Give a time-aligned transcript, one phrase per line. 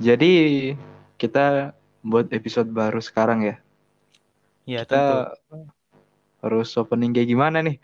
[0.00, 0.32] Jadi
[1.20, 3.56] kita buat episode baru sekarang ya.
[4.64, 5.68] Ya, Kita tentu.
[6.40, 7.76] harus opening kayak gimana nih?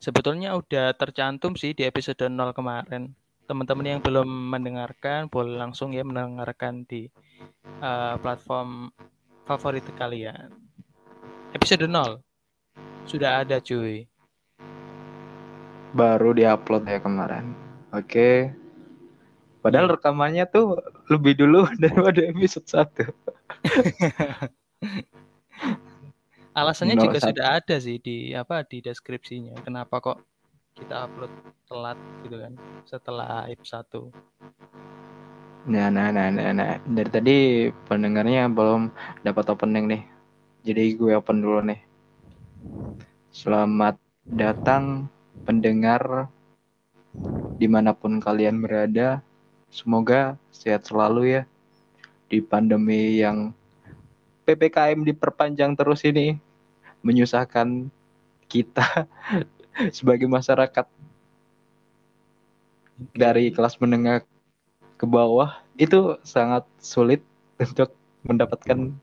[0.00, 3.12] Sebetulnya udah tercantum sih di episode 0 kemarin.
[3.44, 7.12] Teman-teman yang belum mendengarkan boleh langsung ya mendengarkan di
[7.84, 8.88] uh, platform
[9.44, 10.56] favorit kalian.
[11.52, 12.24] Episode 0
[13.04, 14.08] sudah ada cuy.
[15.92, 17.52] Baru diupload ya kemarin.
[17.92, 18.56] Oke.
[19.66, 20.78] Padahal rekamannya tuh
[21.10, 23.02] lebih dulu daripada episode 1.
[26.54, 27.34] Alasannya Nol juga satu.
[27.34, 29.58] sudah ada sih di apa di deskripsinya.
[29.66, 30.22] Kenapa kok
[30.78, 31.34] kita upload
[31.66, 32.54] telat gitu kan
[32.86, 35.66] setelah episode 1.
[35.66, 36.78] Nah, nah, nah, nah, nah.
[36.86, 38.94] Dari tadi pendengarnya belum
[39.26, 40.02] dapat opening nih.
[40.62, 41.82] Jadi gue open dulu nih.
[43.34, 43.98] Selamat
[44.30, 45.10] datang
[45.42, 46.30] pendengar
[47.58, 49.25] di mana pun kalian berada.
[49.76, 51.42] Semoga sehat selalu ya
[52.32, 53.52] di pandemi yang
[54.48, 56.40] PPKM diperpanjang terus ini
[57.04, 57.92] menyusahkan
[58.48, 59.04] kita
[59.96, 60.88] sebagai masyarakat
[63.12, 64.24] dari kelas menengah
[64.96, 67.20] ke bawah itu sangat sulit
[67.60, 67.92] untuk
[68.24, 68.96] mendapatkan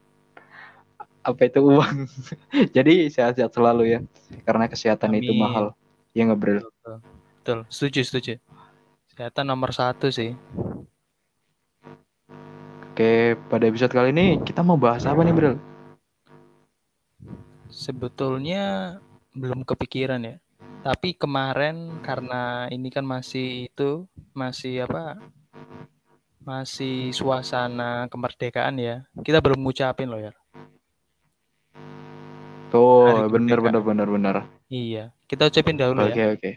[1.22, 2.10] apa itu uang.
[2.76, 4.00] Jadi sehat-sehat selalu ya,
[4.44, 5.42] karena kesehatan itu Amin.
[5.46, 5.66] mahal.
[6.18, 6.54] Ya nggak bro?
[6.66, 6.96] Betul.
[7.44, 8.34] Betul, setuju, setuju.
[9.14, 10.34] Kesehatan nomor satu sih.
[12.94, 15.58] Oke, pada episode kali ini kita mau bahas apa nih bro?
[17.74, 19.02] Sebetulnya
[19.34, 20.38] belum kepikiran ya.
[20.86, 24.06] Tapi kemarin karena ini kan masih itu
[24.38, 25.18] masih apa?
[26.46, 29.02] Masih suasana kemerdekaan ya.
[29.26, 30.34] Kita belum ngucapin loh ya.
[32.70, 34.36] Tuh, bener bener bener bener.
[34.70, 36.30] Iya, kita ucapin dahulu Oke ya.
[36.38, 36.52] oke.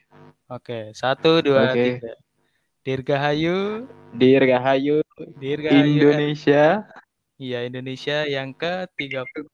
[0.53, 1.97] Oke, satu, dua, Oke.
[1.97, 2.13] tiga.
[2.85, 5.05] Dirgahayu, Dirgahayu
[5.37, 5.93] Dirgahayu.
[6.01, 6.89] Indonesia.
[7.37, 9.45] Iya, Indonesia yang ke 30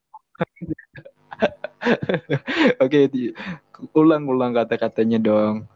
[2.83, 3.11] Oke,
[3.91, 5.67] ulang-ulang kata-katanya dong.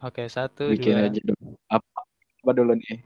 [0.00, 1.08] Oke, satu, Bikin dua.
[1.08, 1.42] aja dong.
[1.68, 2.00] Apa,
[2.44, 3.04] apa dulu nih?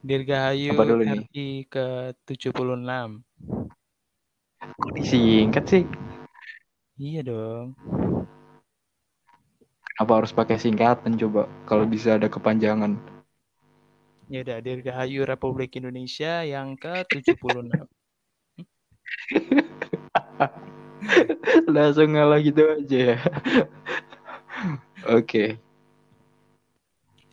[0.00, 1.24] Dirgahayu Apa dulu nih?
[1.28, 3.20] RI ke 76.
[4.96, 5.84] Disingkat sih.
[6.96, 7.76] Iya dong.
[10.02, 11.46] Kenapa harus pakai singkatan coba?
[11.62, 12.98] Kalau bisa ada kepanjangan.
[14.26, 17.86] Ya udah, Dirgahayu Republik Indonesia yang ke 76.
[21.78, 23.18] Langsung ngalah gitu aja ya.
[25.06, 25.62] Oke,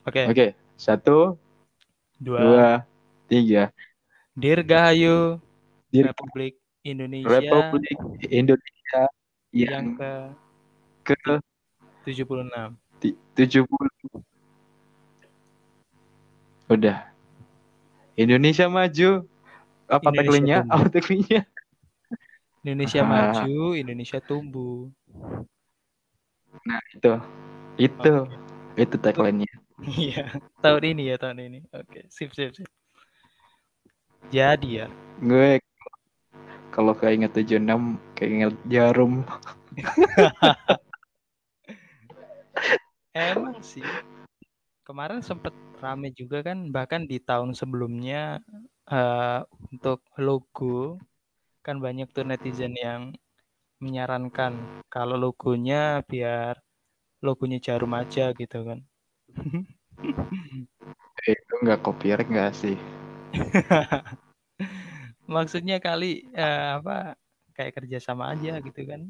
[0.05, 0.53] Oke, oke.
[0.77, 1.41] Satu,
[2.21, 2.37] dua.
[2.37, 2.85] dua,
[3.25, 3.73] tiga.
[4.37, 5.41] Dirgahayu
[5.89, 7.97] Dir- Republik Indonesia Republik
[8.29, 9.09] Indonesia
[9.57, 10.13] yang yang ke
[11.17, 11.41] ke
[12.09, 12.73] 76.
[12.99, 13.65] ti- 70.
[16.69, 17.09] Udah.
[18.17, 19.25] Indonesia maju.
[19.89, 20.65] Apa tagline-nya?
[20.69, 21.45] Apa tagline-nya?
[22.61, 23.07] Indonesia Ah.
[23.07, 24.91] maju, Indonesia tumbuh.
[26.67, 27.13] Nah, itu.
[27.79, 28.15] Itu.
[28.75, 29.49] Itu tagline-nya.
[29.79, 31.59] Iya, tahun ini ya, tahun ini.
[31.71, 32.67] Oke, sip, sip, sip.
[34.29, 34.91] Jadi ya,
[35.23, 35.63] Gue
[36.69, 39.23] kalau keinget 76 keinget jarum.
[43.13, 43.85] emang sih.
[44.85, 48.41] Kemarin sempet rame juga kan, bahkan di tahun sebelumnya
[48.89, 49.39] eh,
[49.69, 50.97] untuk logo
[51.61, 53.13] kan banyak tuh netizen yang
[53.79, 54.53] menyarankan
[54.91, 56.57] kalau logonya biar
[57.23, 58.79] logonya jarum aja gitu kan.
[61.27, 62.75] Eh, Itu nggak copyright nggak sih?
[65.29, 67.13] Maksudnya kali eh, apa
[67.53, 69.01] kayak kerja sama aja gitu kan.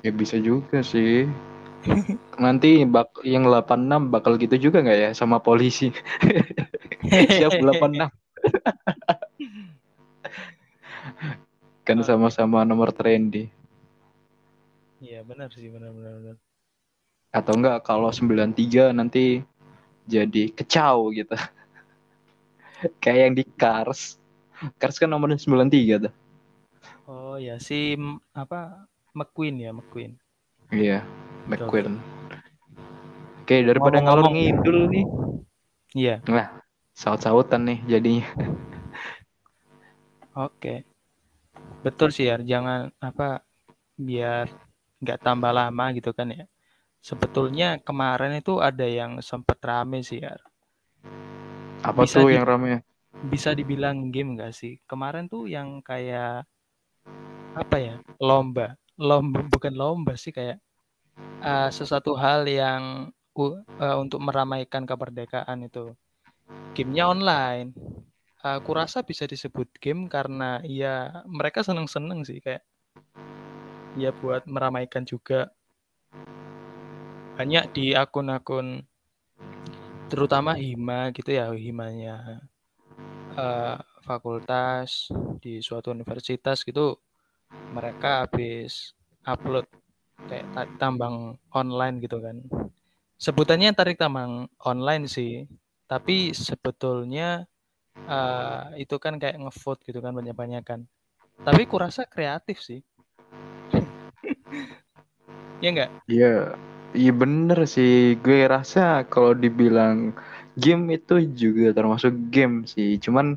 [0.00, 1.28] Ya bisa juga sih.
[2.36, 5.88] Nanti bak yang 86 bakal gitu juga nggak ya sama polisi?
[7.36, 8.08] Siap 86.
[11.80, 12.06] kan Oke.
[12.06, 13.50] sama-sama nomor trendy.
[15.00, 16.36] Iya benar sih benar benar benar.
[17.32, 19.40] Atau enggak kalau 93 nanti
[20.04, 21.34] jadi kecau gitu.
[23.02, 24.20] Kayak yang di Cars.
[24.76, 26.12] Cars kan nomornya 93 tuh.
[27.08, 27.96] Oh ya si
[28.36, 30.14] apa McQueen ya McQueen.
[30.70, 31.02] Iya.
[31.50, 31.98] McQueen.
[33.42, 35.06] Oke, daripada ngalor ngidul nih.
[35.98, 36.16] Iya.
[36.94, 38.26] Saut-sautan nih jadinya.
[40.46, 40.86] Oke.
[41.82, 43.42] Betul sih ya, jangan apa
[43.98, 44.46] biar
[45.00, 46.44] nggak tambah lama gitu kan ya.
[47.00, 50.36] Sebetulnya kemarin itu ada yang sempet rame sih ya.
[51.80, 52.84] Apa Bisa tuh yang rame?
[53.26, 54.78] Bisa dibilang game nggak sih?
[54.84, 56.44] Kemarin tuh yang kayak
[57.56, 57.94] apa ya?
[58.20, 58.76] Lomba.
[59.00, 60.60] Lomba bukan lomba sih kayak
[61.40, 63.08] eh, sesuatu hal yang
[63.40, 65.96] uh, untuk meramaikan kemerdekaan itu.
[66.76, 67.72] Gamenya online.
[68.40, 72.64] Aku rasa bisa disebut game karena ya mereka seneng-seneng sih kayak
[74.00, 75.52] ya buat meramaikan juga
[77.36, 78.80] banyak di akun-akun
[80.08, 82.40] terutama hima gitu ya himanya
[83.36, 85.12] uh, fakultas
[85.44, 86.96] di suatu universitas gitu
[87.70, 88.94] mereka habis
[89.26, 89.66] upload
[90.26, 92.42] kayak tambang online gitu kan.
[93.20, 95.44] Sebutannya tarik tambang online sih
[95.90, 97.42] tapi sebetulnya
[98.06, 100.86] uh, itu kan kayak ngevote gitu kan banyak-banyak kan
[101.42, 102.80] tapi kurasa kreatif sih.
[105.60, 106.56] Ya enggak iya
[106.96, 108.16] iya bener sih.
[108.24, 110.16] Gue rasa kalau dibilang
[110.56, 112.96] game itu juga termasuk game sih.
[112.96, 113.36] Cuman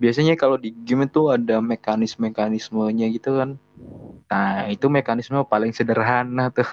[0.00, 3.60] biasanya kalau di game itu ada mekanisme-mekanismenya gitu kan.
[4.32, 6.66] Nah itu mekanisme paling sederhana tuh.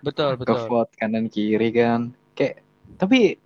[0.00, 0.56] Betul betul.
[0.56, 2.16] Ke vote kanan kiri kan.
[2.32, 2.64] Kayak
[2.96, 3.36] tapi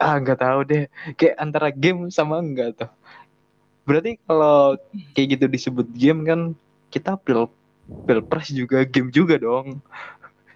[0.00, 0.84] ah nggak tahu deh.
[1.20, 2.90] Kayak antara game sama enggak tuh.
[3.84, 4.80] Berarti kalau
[5.12, 6.40] kayak gitu disebut game kan
[6.88, 7.52] kita pil
[8.08, 9.84] pilpres juga game juga dong.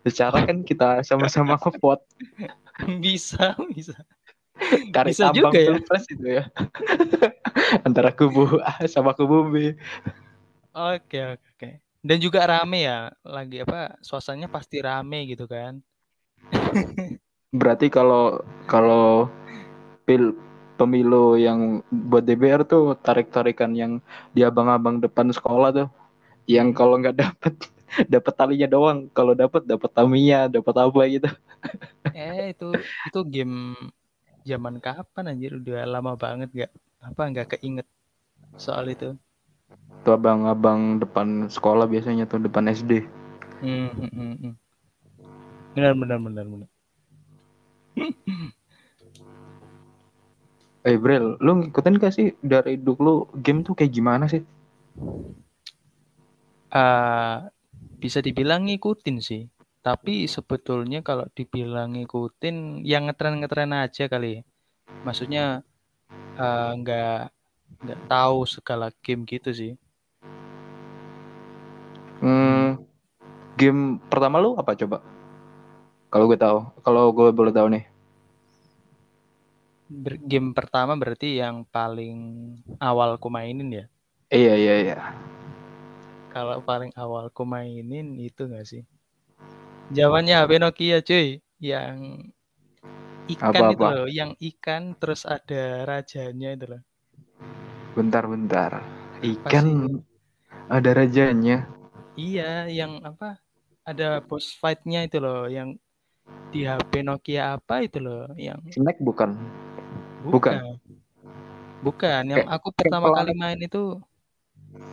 [0.00, 2.08] Secara kan kita sama-sama vote
[3.04, 3.92] bisa bisa
[4.94, 5.72] tarik bisa juga ya.
[5.72, 6.44] pilpres itu ya.
[7.86, 9.54] Antara kubu A sama kubu B.
[10.72, 11.44] Oke oke.
[11.56, 11.70] Oke
[12.00, 15.84] dan juga rame ya lagi apa suasananya pasti rame gitu kan.
[17.60, 19.28] Berarti kalau kalau
[20.08, 20.32] pil
[20.80, 24.00] pemilu yang buat DBR tuh tarik-tarikan yang
[24.32, 25.88] di abang-abang depan sekolah tuh.
[26.48, 27.54] Yang kalau nggak dapet
[28.08, 29.12] dapat talinya doang.
[29.12, 31.28] Kalau dapat dapat taminya dapat apa gitu.
[32.16, 33.76] Eh itu itu game
[34.44, 37.86] zaman kapan anjir udah lama banget nggak apa nggak keinget
[38.56, 39.16] soal itu
[40.02, 43.04] tuh abang-abang depan sekolah biasanya tuh depan SD
[43.60, 44.54] hmm, hmm, hmm, hmm.
[45.76, 46.68] benar benar benar benar
[50.80, 54.40] Eh Brel, lu ngikutin gak sih dari dulu game tuh kayak gimana sih?
[56.72, 57.44] Uh,
[58.00, 59.44] bisa dibilang ngikutin sih.
[59.80, 64.44] Tapi sebetulnya kalau dibilang ngikutin, yang ngetren-ngetren aja kali.
[65.08, 65.64] Maksudnya
[66.36, 67.32] uh, nggak
[67.80, 69.72] nggak tahu segala game gitu sih.
[72.20, 72.76] Hmm,
[73.56, 75.00] game pertama lu apa coba?
[76.12, 77.84] Kalau gue tahu, kalau gue boleh tahu nih.
[80.28, 82.18] Game pertama berarti yang paling
[82.76, 83.84] awal ku mainin ya?
[84.28, 84.96] Iya iya iya.
[86.30, 88.84] Kalau paling awal ku mainin itu gak sih?
[89.90, 92.22] Jawabannya HP Nokia cuy, yang
[93.26, 96.82] ikan apa, itu loh, yang ikan terus ada rajanya itu loh.
[97.98, 98.86] Bentar bentar,
[99.18, 99.98] ikan
[100.70, 101.66] ada rajanya.
[102.14, 103.42] Iya, yang apa?
[103.82, 105.74] Ada boss fightnya itu loh, yang
[106.54, 109.34] di HP Nokia apa itu loh yang Snack bukan?
[110.22, 110.78] Bukan.
[111.82, 113.98] Bukan, yang Kayak aku pertama kali main itu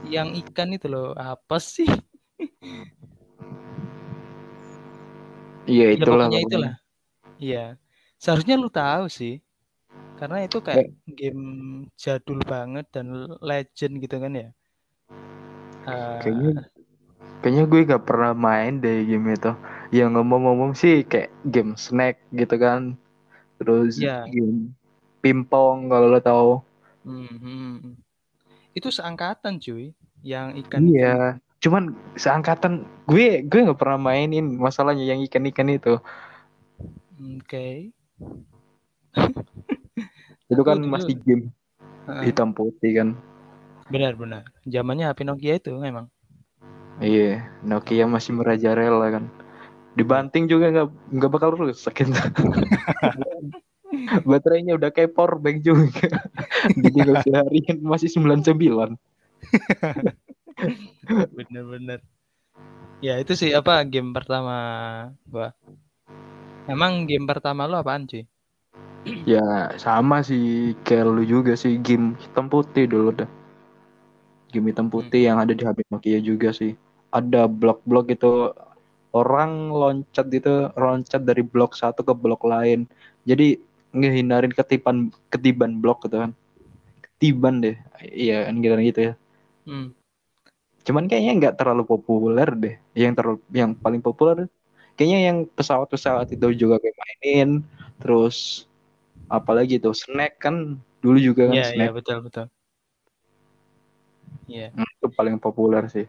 [0.09, 1.13] yang ikan itu loh.
[1.13, 1.85] Apa sih
[5.67, 6.73] iya ya, itulah ya, itulah.
[7.37, 7.65] Iya.
[8.17, 9.43] Seharusnya lu tahu sih.
[10.17, 11.45] Karena itu kayak game
[11.93, 14.49] jadul banget dan legend gitu kan ya.
[15.86, 16.51] Uh, kayaknya
[17.39, 19.53] kayaknya gue gak pernah main deh game itu.
[19.93, 22.97] Yang ngomong-ngomong sih kayak game snack gitu kan.
[23.62, 24.25] Terus yeah.
[24.25, 24.74] game
[25.21, 26.51] pimpong kalau lo tahu.
[27.07, 27.95] Hmm.
[28.75, 31.39] itu seangkatan cuy yang ikan iya.
[31.57, 35.97] Cuman seangkatan gue gue nggak pernah mainin masalahnya yang ikan-ikan itu.
[37.17, 37.41] Oke.
[37.45, 37.73] Okay.
[40.51, 41.49] itu kan Aku masih game
[42.23, 43.09] hitam putih kan.
[43.89, 46.07] Benar-benar zamannya HP Nokia itu memang.
[47.01, 49.25] Iya Nokia masih merajalela kan.
[49.97, 50.87] Dibanting juga nggak
[51.17, 52.13] nggak bakal rusak gitu.
[54.29, 56.09] baterainya udah kayak power bank juga.
[56.83, 58.93] Jadi seharian masih 99
[61.37, 62.01] bener-bener
[62.99, 64.57] ya itu sih apa game pertama
[65.29, 65.53] gua.
[66.67, 68.27] Emang game pertama lu apaan sih
[69.23, 73.29] ya sama sih kayak lu juga sih game hitam putih dulu dah.
[74.51, 75.27] Game hitam putih hmm.
[75.27, 76.75] yang ada di HP Nokia juga sih.
[77.11, 78.51] Ada blok-blok itu
[79.15, 82.87] orang loncat gitu loncat dari blok satu ke blok lain.
[83.27, 83.59] Jadi
[83.95, 86.31] ngehindarin ketiban ketiban blok gitu kan.
[87.03, 87.75] Ketiban deh
[88.11, 89.13] iya kan gitu ya.
[89.67, 89.91] Hmm.
[90.88, 94.48] Cuman kayaknya nggak terlalu populer deh yang terlalu yang paling populer
[94.96, 97.60] kayaknya yang pesawat-pesawat itu juga kayak mainin
[98.00, 98.63] terus
[99.27, 102.48] apalagi tuh snack kan dulu juga kan yeah, snack yeah, betul betul
[104.48, 104.72] Iya.
[104.72, 104.88] Yeah.
[104.88, 106.08] itu paling populer sih.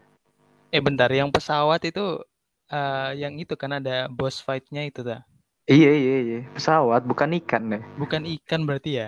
[0.71, 2.23] Eh bentar, yang pesawat itu
[2.71, 5.27] uh, yang itu kan ada boss fight-nya itu ta.
[5.67, 7.83] Iya iya iya, pesawat bukan ikan deh.
[7.99, 9.07] Bukan ikan berarti ya?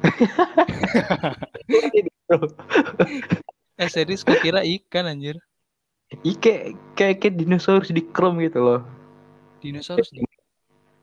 [3.80, 5.36] eh serius kok kira ikan anjir.
[6.22, 8.80] Ike kayak kayak dinosaurus di chrome gitu loh.
[9.62, 10.22] Dinosaurus di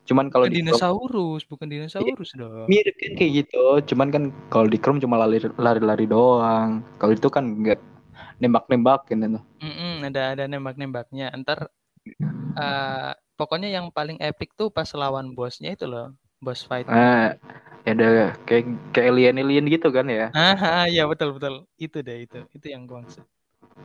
[0.09, 2.67] Cuman kalau bukan di Chrome dinosaurus, bukan dinosaurus dong.
[2.67, 3.63] mirip kan kayak gitu.
[3.93, 6.81] Cuman kan kalau di chrome cuma lari lari doang.
[6.99, 7.79] Kalau itu kan enggak
[8.41, 9.39] nembak-nembakin itu.
[9.61, 11.31] Mm-mm, ada ada nembak-nembaknya.
[11.37, 11.69] Ntar
[12.57, 16.11] eh, pokoknya yang paling epic tuh pas lawan bosnya itu loh,
[16.41, 16.89] boss fight.
[16.89, 17.38] Ah,
[17.86, 20.33] ya ada kayak kayak alien-alien gitu kan ya.
[20.33, 21.69] Ah, ya betul betul.
[21.77, 22.39] Itu deh itu.
[22.53, 23.24] Itu yang gua maksud.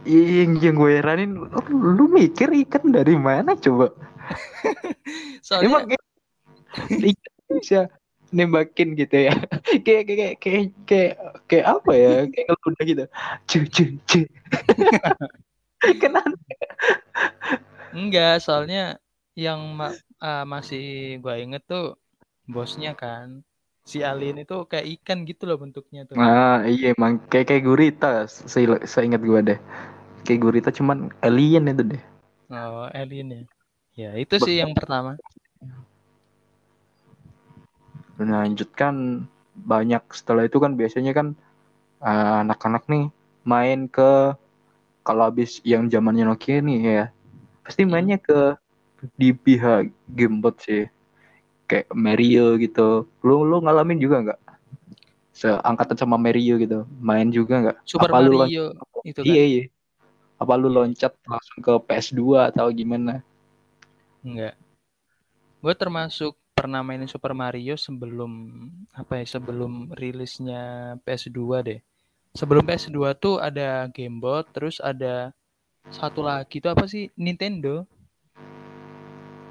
[0.07, 3.91] Yang yang gue heranin, lu, lu mikir ikan dari mana coba?
[5.47, 6.05] Soalnya Emang kayak
[7.15, 7.81] ikan bisa
[8.31, 9.35] nembakin gitu ya?
[9.87, 11.13] kayak kayak kayak kayak
[11.51, 12.13] kayak apa ya?
[12.31, 13.05] Kayak udah gitu.
[13.51, 14.21] Cu cu cu.
[16.03, 16.35] Kenapa?
[17.95, 18.99] enggak, soalnya
[19.37, 20.83] yang ma- ah, masih
[21.23, 21.99] gua inget tuh
[22.47, 23.43] bosnya kan.
[23.87, 26.19] Si alien itu kayak ikan gitu loh bentuknya tuh.
[26.19, 29.59] Ah iya emang kayak kayak gurita, se seingat gue deh.
[30.27, 32.03] Kayak gurita cuman alien itu deh.
[32.51, 33.43] Oh, alien ya.
[33.97, 35.17] Ya, itu sih yang pertama.
[38.19, 39.25] Melanjutkan
[39.57, 41.33] banyak setelah itu kan biasanya kan
[42.03, 43.09] ah, anak-anak nih
[43.47, 44.37] main ke
[45.07, 47.05] kalau habis yang zamannya Nokia nih ya
[47.65, 48.59] pasti mainnya ke
[49.17, 50.91] di pihak gamebot sih
[51.67, 54.41] kayak Mario gitu lu lu ngalamin juga nggak
[55.37, 58.73] seangkatan sama Mario gitu main juga nggak Super apa lu Mario
[59.05, 59.29] itu kan.
[59.29, 59.65] iya iya
[60.37, 60.77] apa lu Iya.
[60.81, 62.21] loncat langsung ke PS2
[62.53, 63.21] atau gimana
[64.27, 64.59] Enggak.
[65.63, 71.79] Gue termasuk pernah mainin Super Mario sebelum apa ya sebelum rilisnya PS2 deh.
[72.35, 75.31] Sebelum PS2 tuh ada Gamebot, terus ada
[75.89, 77.87] satu lagi tuh apa sih Nintendo.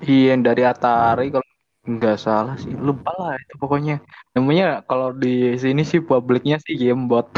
[0.03, 1.48] iya yang dari Atari kalau
[1.85, 4.01] nggak salah sih lupa lah itu pokoknya
[4.33, 7.29] namanya kalau di sini sih publiknya sih gamebot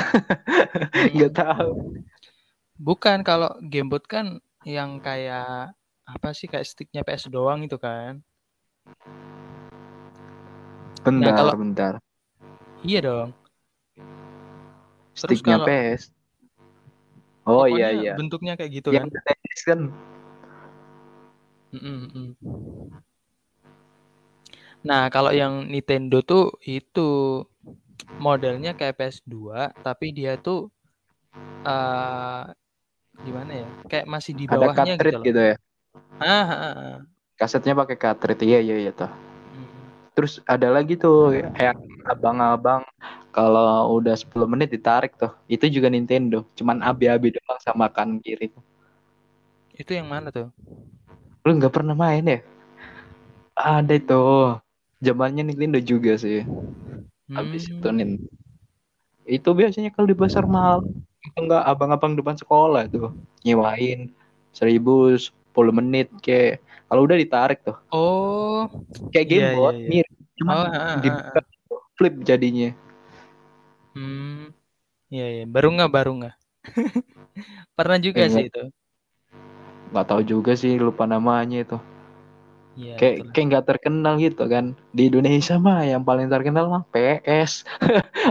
[1.13, 1.71] nggak tahu
[2.77, 5.73] Bukan kalau Gamebot kan yang kayak
[6.05, 8.21] apa sih kayak sticknya PS doang itu kan?
[11.01, 11.93] bentar kalau- bentar
[12.85, 13.29] Iya dong.
[15.17, 16.13] Sticknya kalau- PS
[17.43, 19.25] oh iya iya Bentuknya kayak gitu yang kan.
[19.25, 19.79] tenis kan
[21.73, 22.31] Mm-mm, mm.
[24.87, 27.43] Nah, kalau yang Nintendo tuh itu
[28.23, 30.71] modelnya kayak PS2, tapi dia tuh
[31.67, 32.43] eh
[33.25, 33.67] gimana ya?
[33.91, 35.25] Kayak masih di ada bawahnya gitu cartridge loh.
[35.27, 35.55] gitu ya
[36.17, 36.97] Ah, ah, ah, ah.
[37.37, 39.11] kasetnya pakai cartridge iya iya iya tuh
[40.17, 41.77] terus ada lagi tuh yang
[42.09, 42.81] abang-abang
[43.29, 48.49] kalau udah 10 menit ditarik tuh itu juga Nintendo cuman abi-abi doang sama kan kiri
[48.49, 48.63] tuh
[49.77, 50.49] Itu yang mana tuh?
[51.45, 52.39] lu nggak pernah main ya
[53.53, 54.21] ada itu
[55.03, 56.41] zamannya Nintendo juga sih
[57.35, 58.09] habis Hmm, itu nin
[59.27, 60.87] itu biasanya kalau di pasar mahal
[61.21, 63.11] itu enggak abang-abang depan sekolah tuh
[63.43, 64.09] nyewain
[64.55, 68.65] seribu 10 menit kayak kalau udah ditarik tuh Oh,
[69.11, 69.89] kayak Iya, game bot iya, iya.
[69.91, 71.43] mirip cuman oh, ah.
[71.97, 72.71] flip jadinya
[73.97, 74.53] Hmm,
[75.09, 76.35] iya iya, baru nggak baru nggak.
[77.77, 78.33] Pernah juga Iya.
[78.33, 78.61] sih itu.
[79.91, 81.77] nggak tahu juga sih lupa namanya itu
[82.77, 84.77] Iya, kayak kayak nggak terkenal gitu kan.
[84.93, 87.65] Di Indonesia mah yang paling terkenal mah PS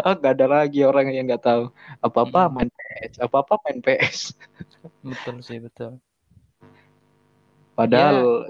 [0.06, 2.54] oh nggak ada lagi orang yang nggak tahu apa apa Mm-mm.
[2.54, 4.18] main PS apa apa main PS
[5.02, 5.98] Betul sih, betul.
[7.74, 8.46] padahal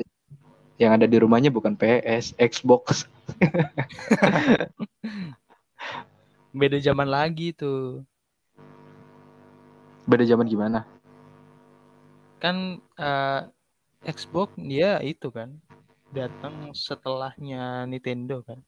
[0.76, 3.08] yang ada di rumahnya bukan PS Xbox.
[6.56, 8.04] Beda zaman lagi tuh.
[10.06, 10.86] beda zaman gimana?
[12.38, 13.40] Kan eh,
[14.06, 15.58] Xbox dia itu kan
[16.16, 18.64] datang setelahnya Nintendo kan?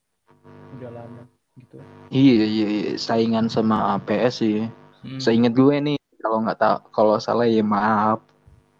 [0.77, 1.25] Udah lama
[1.57, 1.81] gitu.
[2.13, 2.93] Iya iya, iya.
[3.01, 4.69] saingan sama PS sih.
[5.01, 8.21] Hmm, seingat gue nih kalau nggak tahu kalau salah ya maaf.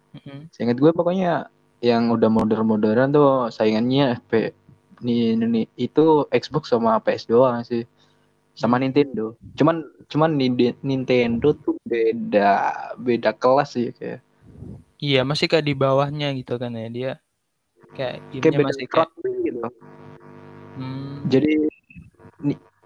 [0.09, 0.49] Mm-mm.
[0.49, 1.49] seingat gue pokoknya
[1.85, 4.51] yang udah modern-modern tuh saingannya P
[5.05, 7.87] nih, nih, nih, itu Xbox sama PS doang sih.
[8.53, 8.89] Sama Hmm.
[8.89, 9.39] Nintendo.
[9.55, 10.35] Cuman cuman
[10.83, 12.51] Nintendo tuh beda
[12.99, 14.19] beda kelas sih kayak.
[14.99, 16.87] Iya masih kayak di bawahnya gitu kan ya.
[16.91, 17.11] Dia
[17.97, 19.09] kayak kayak beda masih kayak
[19.45, 19.61] gitu.
[20.79, 21.53] Hmm, jadi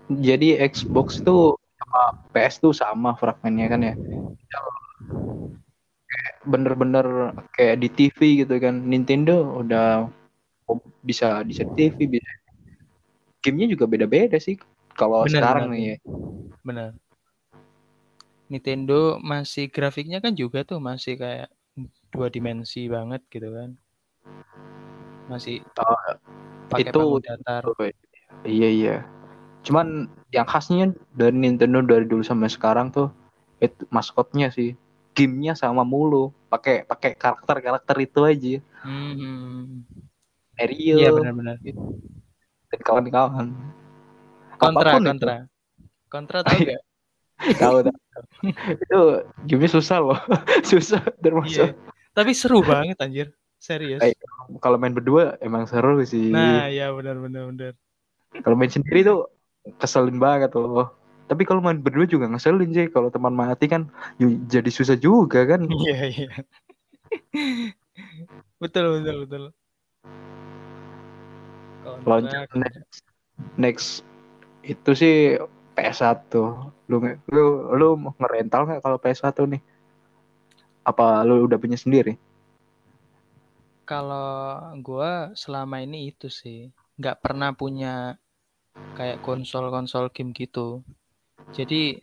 [0.10, 2.02] jadi Xbox tuh sama
[2.34, 3.94] PS tuh sama fragmennya kan ya.
[6.44, 8.84] Bener-bener kayak di TV gitu kan.
[8.84, 10.08] Nintendo udah
[11.04, 12.32] bisa di TV bisa.
[13.44, 14.56] Gamenya juga beda-beda sih
[14.96, 15.76] kalau sekarang benar.
[15.76, 15.98] nih ya.
[16.64, 16.90] Benar.
[18.48, 21.52] Nintendo masih grafiknya kan juga tuh masih kayak
[22.14, 23.74] dua dimensi banget gitu kan
[25.28, 25.98] masih Oh,
[26.70, 27.64] pakai Itu- datar.
[28.44, 28.96] Iya iya.
[29.64, 33.08] Cuman yang khasnya dari Nintendo dari dulu sampai sekarang tuh
[33.60, 34.76] itu maskotnya sih.
[35.14, 36.34] Gamenya sama mulu.
[36.50, 38.54] Pakai pakai karakter-karakter itu aja.
[38.84, 39.86] Hmm.
[40.54, 41.58] Mario Iya benar-benar.
[42.70, 43.48] dan kawan-kawan.
[44.58, 45.10] Kontra, Apa pun itu.
[45.10, 45.36] kontra.
[46.10, 46.82] Kontra tahu gak?
[47.62, 47.98] Tahu tahu.
[48.84, 49.00] itu
[49.48, 50.20] gamenya susah loh.
[50.70, 51.74] susah termasuk.
[51.74, 51.78] Iya.
[52.14, 53.28] Tapi seru banget anjir.
[53.64, 54.04] Serius.
[54.04, 54.12] Eh,
[54.60, 56.36] Kalau main berdua emang seru sih.
[56.36, 57.74] Nah, ya benar-benar benar.
[58.44, 59.32] Kalau main sendiri tuh
[59.80, 60.92] keselin banget loh.
[61.32, 62.92] Tapi kalau main berdua juga ngeselin sih.
[62.92, 63.88] Kalau teman mati kan
[64.52, 65.64] jadi susah juga kan.
[65.80, 66.30] Iya, iya.
[68.60, 69.44] betul, betul, betul.
[72.04, 73.04] Loncat next,
[73.56, 73.88] next
[74.68, 75.16] itu sih
[75.80, 76.36] PS1.
[76.92, 77.00] Lu
[77.32, 77.46] lu
[77.80, 77.88] lu
[78.20, 79.62] ngerental nggak kalau PS1 nih?
[80.84, 82.20] Apa lu udah punya sendiri?
[83.84, 88.16] Kalau gua selama ini itu sih nggak pernah punya
[88.96, 90.82] kayak konsol-konsol game gitu.
[91.52, 92.00] Jadi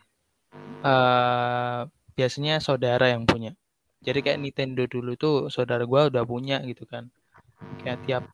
[0.85, 1.81] eh
[2.17, 3.57] biasanya saudara yang punya.
[4.05, 7.09] Jadi kayak Nintendo dulu tuh saudara gua udah punya gitu kan.
[7.81, 8.25] Kayak tiap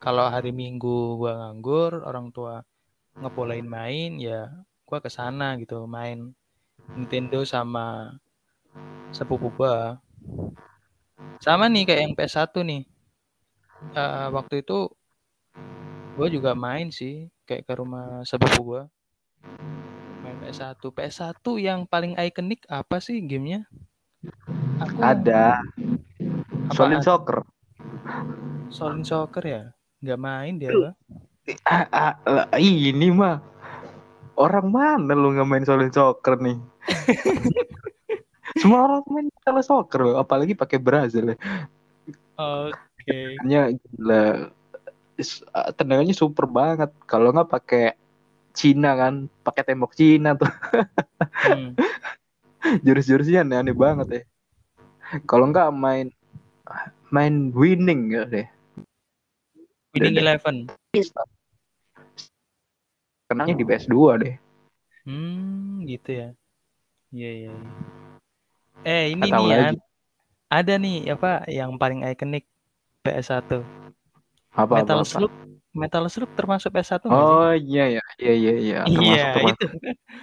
[0.00, 2.64] kalau hari Minggu gua nganggur, orang tua
[3.20, 4.48] ngebolehin main, ya
[4.88, 6.32] gua ke sana gitu main
[6.96, 8.16] Nintendo sama
[9.12, 10.00] sepupu gua.
[11.40, 12.82] Sama nih kayak yang PS1 nih.
[13.92, 14.88] Eh, waktu itu
[16.16, 18.82] gue juga main sih kayak ke rumah sepupu gue
[20.24, 23.68] main PS1 PS1 yang paling ikonik apa sih gamenya
[24.80, 25.60] aku Ada.
[26.74, 27.44] Solid Soccer.
[28.72, 29.62] Solid Soccer ya
[30.02, 30.92] nggak main dia gua.
[31.62, 33.38] Ah, ah, lah, ini mah
[34.34, 36.58] orang mana lu nggak main Solid Soccer nih?
[38.56, 41.36] Semua orang main Solid Soccer loh, apalagi pakai Brazil ya.
[42.40, 44.50] oke Hanya gila.
[45.52, 46.92] Ah, Tendangannya super banget.
[47.04, 47.96] Kalau nggak pakai
[48.56, 50.48] Cina kan, pakai tembok Cina tuh.
[51.44, 51.76] Hmm.
[52.84, 54.22] Jurus-jurusnya aneh-aneh banget ya.
[55.28, 56.10] Kalau nggak main
[57.14, 58.46] main winning ya deh.
[59.94, 60.66] Winning Eleven
[63.26, 64.34] Kenanya di PS2 deh.
[65.06, 66.28] hmm gitu ya
[67.14, 68.15] iya iya iya.
[68.82, 69.60] Eh ini nih ya
[70.46, 72.46] ada nih apa yang paling ikonik
[73.02, 73.62] PS1
[74.56, 75.10] Apa Metal apa, apa.
[75.10, 75.34] Slug
[75.76, 77.36] Metal Slug termasuk PS1 nggak sih?
[77.36, 78.78] Oh iya ya, iya iya iya.
[78.88, 79.60] Iya, termasuk.
[79.60, 79.66] itu.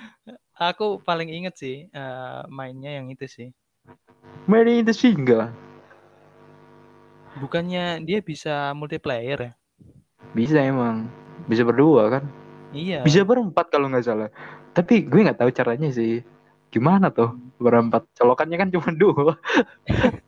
[0.74, 3.48] Aku paling inget sih eh, mainnya yang itu sih.
[4.50, 5.54] In the single.
[7.38, 9.52] Bukannya dia bisa multiplayer ya?
[10.34, 11.06] Bisa emang.
[11.46, 12.24] Bisa berdua kan?
[12.74, 13.06] Iya.
[13.06, 14.30] Bisa berempat kalau nggak salah.
[14.74, 16.26] Tapi gue nggak tahu caranya sih.
[16.74, 18.04] Gimana tuh berempat?
[18.20, 19.34] Colokannya kan cuma dua.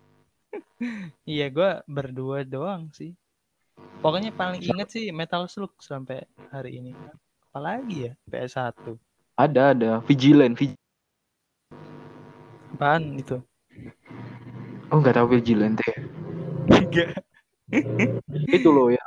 [1.24, 3.16] Iya, gua berdua doang sih.
[4.04, 6.92] Pokoknya paling inget sih Metal Slug sampai hari ini.
[7.50, 9.00] Apalagi ya PS1.
[9.40, 9.92] Ada ada.
[10.04, 10.52] Vigilant.
[10.52, 10.76] Vig-
[12.76, 13.40] Apaan itu?
[14.92, 15.96] oh nggak tahu Vigilant ya.
[16.76, 17.06] Tiga.
[18.56, 19.04] Itu loh ya.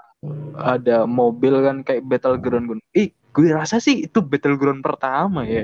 [0.56, 2.80] Ada mobil kan kayak battleground gun.
[2.96, 5.62] Ih, gue rasa sih itu battleground pertama ya.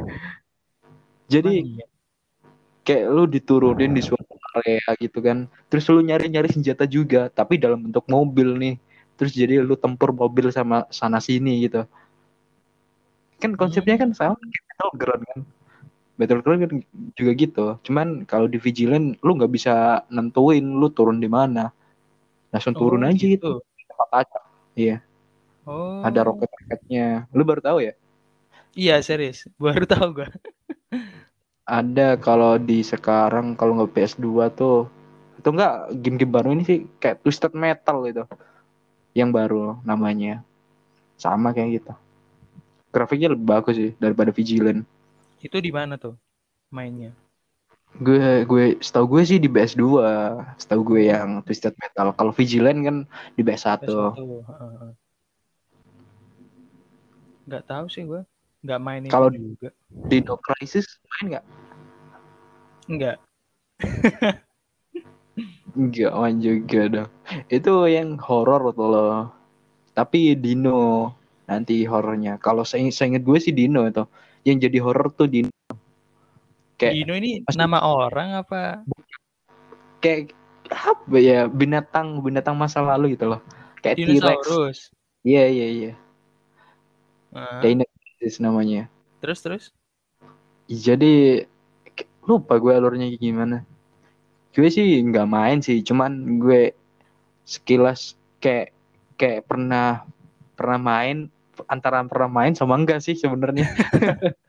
[1.26, 1.86] Jadi Iya.
[2.84, 5.48] Kayak lu diturunin di suatu area gitu kan.
[5.72, 8.74] Terus lu nyari-nyari senjata juga tapi dalam bentuk mobil nih.
[9.18, 11.88] Terus jadi lu tempur mobil sama sana sini gitu.
[13.42, 15.40] Kan konsepnya kan sama kayak battleground kan.
[16.14, 16.72] Battleground kan
[17.18, 17.66] juga gitu.
[17.82, 21.74] Cuman kalau di vigilant lu nggak bisa nentuin lu turun di mana.
[22.54, 23.58] Langsung turun Oh, aja gitu.
[23.58, 23.92] gitu.
[24.14, 24.44] acak.
[24.78, 25.02] Iya.
[25.64, 26.04] Oh.
[26.04, 27.96] ada roket roketnya lu baru tahu ya?
[28.76, 29.48] Iya, serius.
[29.56, 30.28] Baru tahu gua.
[31.64, 34.88] ada kalau di sekarang kalau nggak PS2 tuh
[35.40, 38.24] itu enggak game-game baru ini sih kayak Twisted Metal gitu
[39.16, 40.44] yang baru namanya
[41.16, 41.92] sama kayak gitu
[42.92, 44.84] grafiknya lebih bagus sih daripada Vigilant
[45.44, 46.16] Itu di mana tuh
[46.72, 47.12] mainnya?
[47.94, 49.82] gue gue setahu gue sih di PS2
[50.58, 52.96] setahu gue yang Twisted Metal kalau Vigilant kan
[53.38, 53.88] di PS1 PS1.
[54.48, 54.92] heeh.
[57.46, 58.24] Nggak tahu sih gua.
[58.64, 59.68] Nggak main Kalau- juga.
[60.08, 61.44] Dino Crisis main nggak?
[62.88, 63.16] Enggak.
[65.74, 67.10] Enggak main juga dong.
[67.52, 69.16] Itu yang horor tuh loh.
[69.92, 71.12] Tapi Dino
[71.44, 72.40] nanti horornya.
[72.40, 74.06] Kalau saya ingat gue sih Dino itu.
[74.48, 75.52] Yang jadi horor tuh Dino.
[76.80, 78.80] Kayak Dino ini pasti- nama orang apa?
[80.04, 80.36] kayak
[80.68, 83.40] apa ya binatang binatang masa lalu gitu loh.
[83.80, 84.92] Kayak T-Rex.
[85.24, 85.92] Iya iya iya.
[87.32, 87.64] Nah,
[88.24, 88.88] Crisis namanya
[89.20, 89.64] terus terus?
[90.64, 91.44] jadi
[92.24, 93.68] lupa gue alurnya gimana
[94.56, 96.72] gue sih nggak main sih cuman gue
[97.44, 98.72] sekilas kayak
[99.20, 100.08] kayak pernah
[100.56, 101.28] pernah main
[101.68, 103.68] antara pernah main sama enggak sih sebenarnya.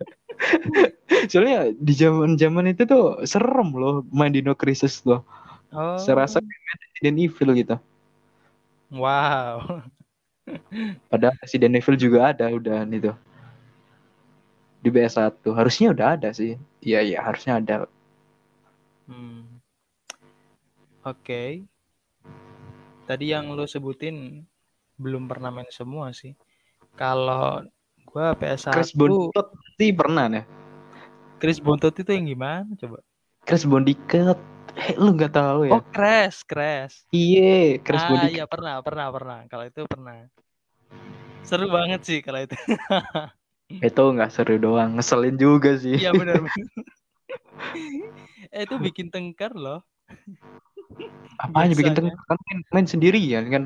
[1.31, 5.21] Soalnya di zaman-zaman itu tuh serem loh main Dino Crisis tuh.
[5.75, 5.97] Oh.
[5.99, 7.75] Serasa Resident Evil gitu.
[8.93, 9.83] Wow.
[11.11, 13.11] Padahal Resident Evil juga ada udah itu.
[14.85, 16.61] Di PS1 harusnya udah ada sih.
[16.85, 17.89] Iya iya harusnya ada.
[19.09, 19.57] Hmm.
[21.01, 21.65] Oke.
[23.09, 24.45] Tadi yang lo sebutin
[25.01, 26.37] belum pernah main semua sih.
[26.93, 27.65] Kalau
[28.05, 29.47] gua PS1 Crash Bandicoot
[29.81, 30.45] sih pernah nih.
[31.41, 33.01] Chris Bontot itu yang gimana coba?
[33.41, 34.37] Crash Bandicoot.
[34.77, 35.81] Eh lu nggak tahu ya?
[35.81, 37.09] Oh, Crash, Crash.
[37.09, 39.39] Iya, Crash ah, iya pernah, pernah, pernah.
[39.49, 40.29] Kalau itu pernah.
[41.41, 42.53] Seru banget sih kalau itu.
[43.69, 45.97] Itu nggak seru doang, ngeselin juga sih.
[45.97, 46.41] Iya benar
[48.55, 49.83] eh itu bikin tengkar loh.
[51.41, 52.15] Apanya bikin biasanya.
[52.15, 53.63] tengkar kan main, main sendirian kan?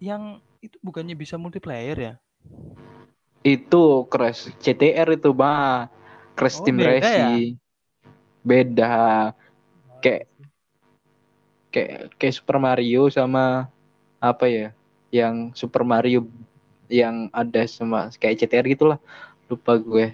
[0.00, 2.14] Yang itu bukannya bisa multiplayer ya?
[3.42, 5.90] Itu Crash CTR itu mah
[6.38, 7.28] Crash Oh, Team beda ya?
[7.28, 7.58] Racing.
[8.42, 8.94] Beda.
[10.00, 10.24] Kayak
[11.68, 13.68] kayak kayak Super Mario sama
[14.22, 14.68] apa ya?
[15.12, 16.24] Yang Super Mario
[16.92, 19.00] yang ada sama kayak CTR gitulah.
[19.48, 20.12] Lupa gue.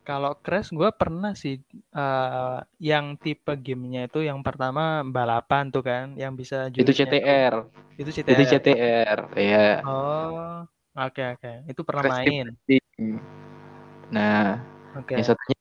[0.00, 1.60] Kalau Crash gue pernah sih
[1.94, 7.20] eh, yang tipe gamenya itu yang pertama balapan tuh kan, yang bisa Itu jurusnya tuh-
[7.20, 7.54] CTR.
[8.00, 8.48] Itu Itu CTR.
[8.48, 9.18] CTR.
[9.36, 9.68] Ya.
[9.84, 10.64] Oh,
[10.96, 11.52] oke oke.
[11.68, 12.46] Itu pernah Crash main.
[14.10, 14.58] Nah,
[14.98, 15.14] Oke.
[15.14, 15.56] yang satunya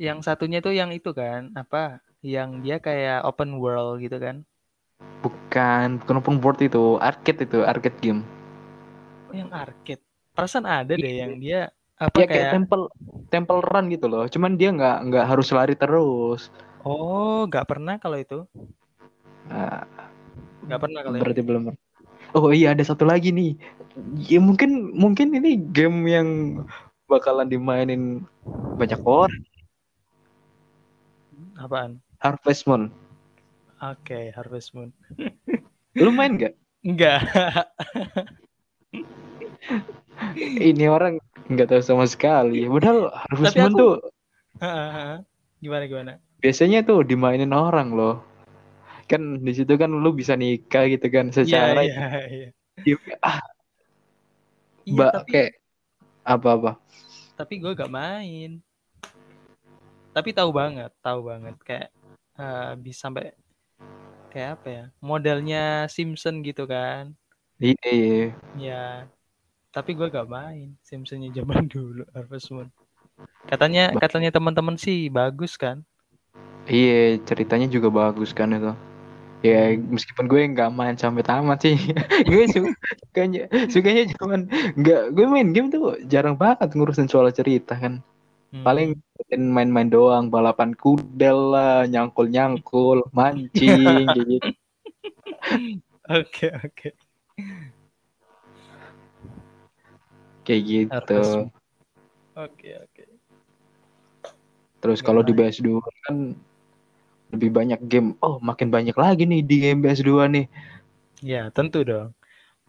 [0.00, 2.00] Yang satunya tuh yang itu kan, apa?
[2.24, 4.42] Yang dia kayak open world gitu kan?
[5.50, 8.22] Bukan bukan open board itu, arcade itu, arcade game.
[9.26, 9.98] Oh, yang arcade.
[10.30, 11.26] Perasaan ada deh Iya.
[11.26, 11.60] yang dia
[11.98, 12.84] apa Ya kayak kayak temple
[13.34, 14.30] temple run gitu loh.
[14.30, 16.54] Cuman dia nggak nggak harus lari terus.
[16.86, 18.46] Oh, nggak pernah kalau itu.
[19.50, 19.82] Nah,
[20.62, 21.22] Nggak pernah kalau itu.
[21.26, 21.62] berarti belum.
[22.30, 23.58] Oh iya ada satu lagi nih.
[24.30, 26.28] Ya mungkin mungkin ini game yang
[27.10, 28.22] bakalan dimainin
[28.78, 29.34] banyak orang.
[31.58, 31.98] Apaan?
[32.22, 32.94] Harvest Moon.
[33.80, 34.92] Oke, Harvest Moon.
[35.96, 36.54] Lu main nggak?
[36.84, 37.20] Enggak.
[40.60, 41.16] Ini orang
[41.48, 42.68] nggak tahu sama sekali.
[42.68, 43.94] Padahal Harvest Tapi Moon aku- tuh
[45.60, 46.12] gimana gimana?
[46.40, 48.16] biasanya tuh dimainin orang loh.
[49.04, 52.48] Kan di situ kan lu bisa nikah gitu kan Iya, secara iya, iya.
[53.20, 53.40] ah
[54.80, 55.52] Iya, Mbak tapi kayak
[56.22, 56.72] apa-apa.
[57.36, 58.60] tapi gue gak main.
[60.10, 61.88] Tapi tahu banget, tahu banget kayak
[62.36, 63.32] eh, bisa sampai
[64.32, 64.84] kayak apa ya?
[65.02, 67.12] Modelnya Simpson gitu kan.
[67.60, 68.32] Iya.
[68.56, 69.04] Ya.
[69.70, 72.68] Tapi gue gak main Simpsonnya zaman dulu Harvest Moon.
[73.46, 75.82] Katanya katanya teman-teman sih bagus kan?
[76.70, 78.72] Iya, ceritanya juga bagus kan itu.
[79.40, 81.76] Ya, meskipun gue nggak main sampai tamat sih.
[82.30, 82.76] gue su-
[83.08, 84.40] sukanya, sukanya cuman
[84.76, 88.04] nggak gue main game tuh jarang banget ngurusin soal cerita kan.
[88.50, 88.64] Hmm.
[88.66, 88.90] Paling
[89.30, 94.50] main-main doang, balapan kuda lah, nyangkul-nyangkul, mancing kayak gitu.
[96.10, 96.90] Oke, oke.
[100.42, 101.22] Kayak gitu.
[102.34, 103.04] Oke, oke.
[104.82, 105.54] Terus Nggak kalau di main.
[105.54, 105.70] PS2
[106.02, 106.16] kan
[107.30, 108.18] lebih banyak game.
[108.18, 110.46] Oh, makin banyak lagi nih di game PS2 nih.
[111.22, 112.10] Ya, tentu dong.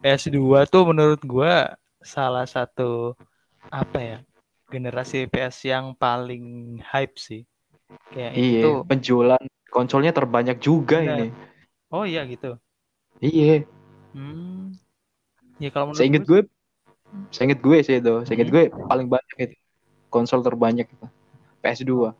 [0.06, 3.18] PS2 tuh menurut gua salah satu
[3.74, 4.18] apa ya?
[4.72, 7.44] Generasi PS yang paling hype sih.
[8.08, 8.70] Kayak Iya, itu.
[8.88, 11.18] penjualan konsolnya terbanyak juga Benar.
[11.20, 11.28] ini.
[11.92, 12.56] Oh iya gitu.
[13.20, 13.68] Iya.
[14.16, 14.72] Hmm.
[15.60, 16.48] Ya kalau menurut Saya inget gue gue,
[17.28, 18.56] saya inget gue sih itu, saya inget Hmm.
[18.56, 19.56] gue paling banyak itu
[20.08, 21.06] konsol terbanyak itu
[21.60, 22.16] PS2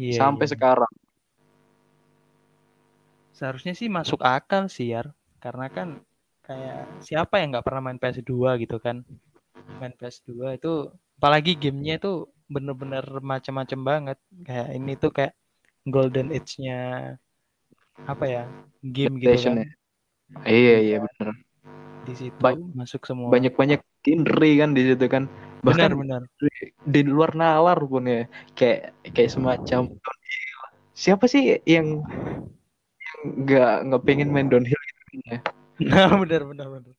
[0.00, 0.52] iya, sampai iya.
[0.56, 0.92] sekarang.
[3.36, 5.12] Seharusnya sih masuk akal sih Yar.
[5.40, 6.00] Karena kan
[6.44, 9.04] kayak siapa yang nggak pernah main PS2 gitu kan.
[9.80, 14.18] Main PS2 itu apalagi gamenya itu bener-bener macam-macam banget.
[14.40, 15.36] Kayak ini tuh kayak
[15.84, 16.80] golden age-nya
[18.08, 18.44] apa ya?
[18.80, 19.60] Game gitu kan.
[19.60, 19.68] ya.
[20.48, 21.28] Iya iya bener.
[22.08, 23.28] Di situ Ba- masuk semua.
[23.28, 25.28] Banyak banyak genre kan di situ kan.
[25.60, 26.22] benar Bahkan benar.
[26.40, 28.24] di, di luar nalar pun ya
[28.56, 29.92] kayak kayak semacam.
[30.96, 32.00] Siapa sih yang
[33.20, 35.38] yang nggak nggak pengen main downhill gitu kan ya?
[35.80, 36.92] Nah, benar benar benar.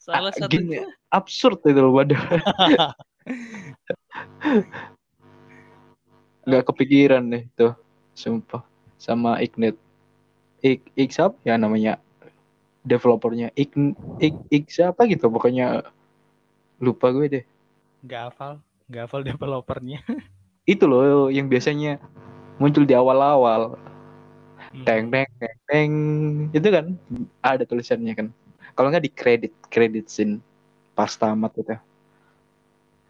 [0.00, 0.80] Salah Ah, satu gini,
[1.12, 2.40] absurd itu loh padahal
[6.48, 7.76] nggak kepikiran deh tuh.
[8.16, 8.64] Sumpah.
[8.96, 9.76] Sama Ignite.
[10.64, 11.36] Ik, Ik siapa?
[11.44, 12.00] Ya namanya
[12.80, 13.52] developernya.
[13.52, 13.76] Ik,
[14.16, 15.84] Ik, Ik siapa gitu pokoknya.
[16.80, 17.44] Lupa gue deh.
[18.00, 18.52] Nggak hafal,
[18.88, 20.00] nggak hafal developernya.
[20.72, 22.00] itu loh yang biasanya
[22.56, 23.76] muncul di awal-awal.
[24.70, 24.84] Hmm.
[24.88, 25.92] teng teng teng teng.
[26.56, 26.96] Itu kan
[27.44, 28.28] ada tulisannya kan
[28.74, 30.38] kalau nggak di kredit kredit scene
[30.94, 31.76] pas tamat itu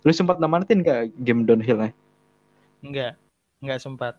[0.01, 1.92] lu sempat namatin nggak game downhill nya
[2.81, 3.20] Enggak,
[3.61, 4.14] enggak sempat.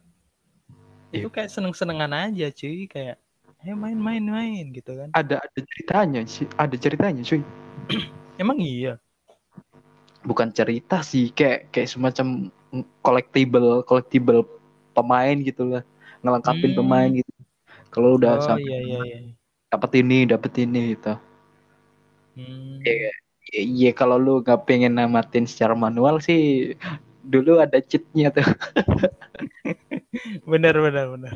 [1.09, 1.25] Iya.
[1.25, 3.17] Itu kayak seneng-senengan aja cuy, kayak
[3.65, 5.09] ayo main-main main gitu kan.
[5.13, 7.41] ada ada ceritanya sih ada ceritanya cuy
[8.41, 8.97] Emang iya.
[10.25, 12.49] bukan cerita sih kayak kayak semacam
[13.05, 14.45] collectible collectible
[14.93, 15.83] pemain gitu lah
[16.25, 16.79] ngelengkapin Hmm.
[16.81, 17.31] pemain gitu
[17.93, 19.19] kalau udah Oh sampai iya iya iya.
[19.69, 21.13] dapat ini dapat ini gitu
[22.41, 22.81] Hmm.
[22.81, 23.11] Iya,
[23.53, 26.73] iya kalau lu nggak pengen namatin secara manual sih
[27.21, 28.41] dulu ada cheatnya tuh
[30.51, 31.35] Benar benar benar.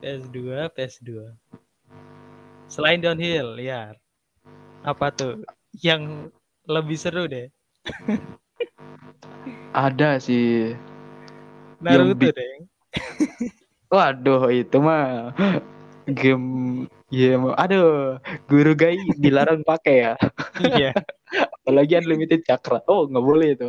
[0.00, 1.10] PS2, PS2.
[2.72, 4.00] Selain downhill, liar.
[4.82, 5.44] Apa tuh?
[5.76, 6.32] Yang
[6.64, 7.52] lebih seru deh.
[9.70, 10.74] ada sih
[11.80, 12.54] Naruto deh.
[13.94, 15.34] waduh itu mah
[16.10, 20.12] game ya aduh guru gai dilarang pakai ya.
[20.62, 20.90] Iya,
[21.62, 22.80] apalagi unlimited cakra.
[22.86, 23.68] Oh nggak boleh itu.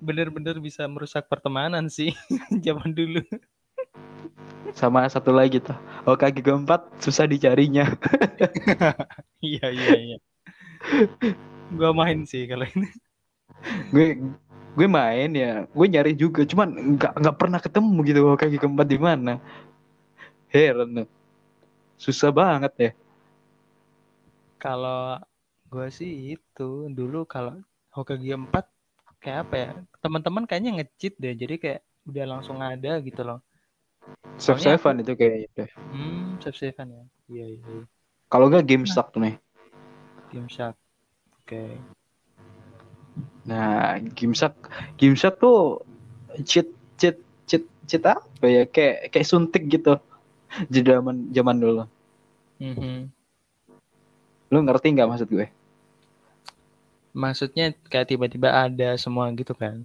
[0.00, 2.12] Bener-bener bisa merusak pertemanan sih
[2.64, 3.24] zaman dulu.
[4.76, 5.76] sama satu lagi tuh.
[6.04, 7.88] Oh kaki keempat susah dicarinya.
[9.44, 10.16] Iya iya iya.
[11.70, 12.88] Gua main sih kalau ini.
[13.94, 14.20] gue
[14.76, 15.64] gue main ya.
[15.70, 16.44] Gue nyari juga.
[16.44, 19.40] Cuman nggak nggak pernah ketemu gitu oh, kaki keempat di mana.
[20.50, 21.08] Heran tuh.
[21.96, 22.90] Susah banget ya
[24.56, 25.20] Kalau
[25.68, 27.60] gua sih itu dulu kalau
[27.92, 28.66] Hokage 4
[29.20, 29.70] kayak apa ya?
[30.00, 31.32] Teman-teman kayaknya nge-cheat deh.
[31.36, 33.40] Jadi kayak udah langsung ada gitu loh.
[34.36, 35.70] Soalnya savean itu kayaknya deh.
[35.92, 37.04] Hmm, save savean ya.
[37.28, 37.60] Iya iya.
[37.62, 37.84] iya.
[38.26, 39.38] kalau nggak game stuck nih
[40.34, 40.76] Game Shark.
[41.42, 41.78] Oke.
[43.46, 44.58] Nah, Gimsak,
[44.98, 45.86] Gimsak tuh
[46.42, 46.66] cheat
[46.98, 48.62] cheat cheat cheat apa ya?
[48.66, 50.02] Kayak kayak suntik gitu.
[50.72, 51.84] Zaman zaman dulu.
[52.60, 53.12] Mhm.
[54.52, 55.46] Lu ngerti nggak maksud gue?
[57.16, 59.84] Maksudnya kayak tiba-tiba ada semua gitu kan?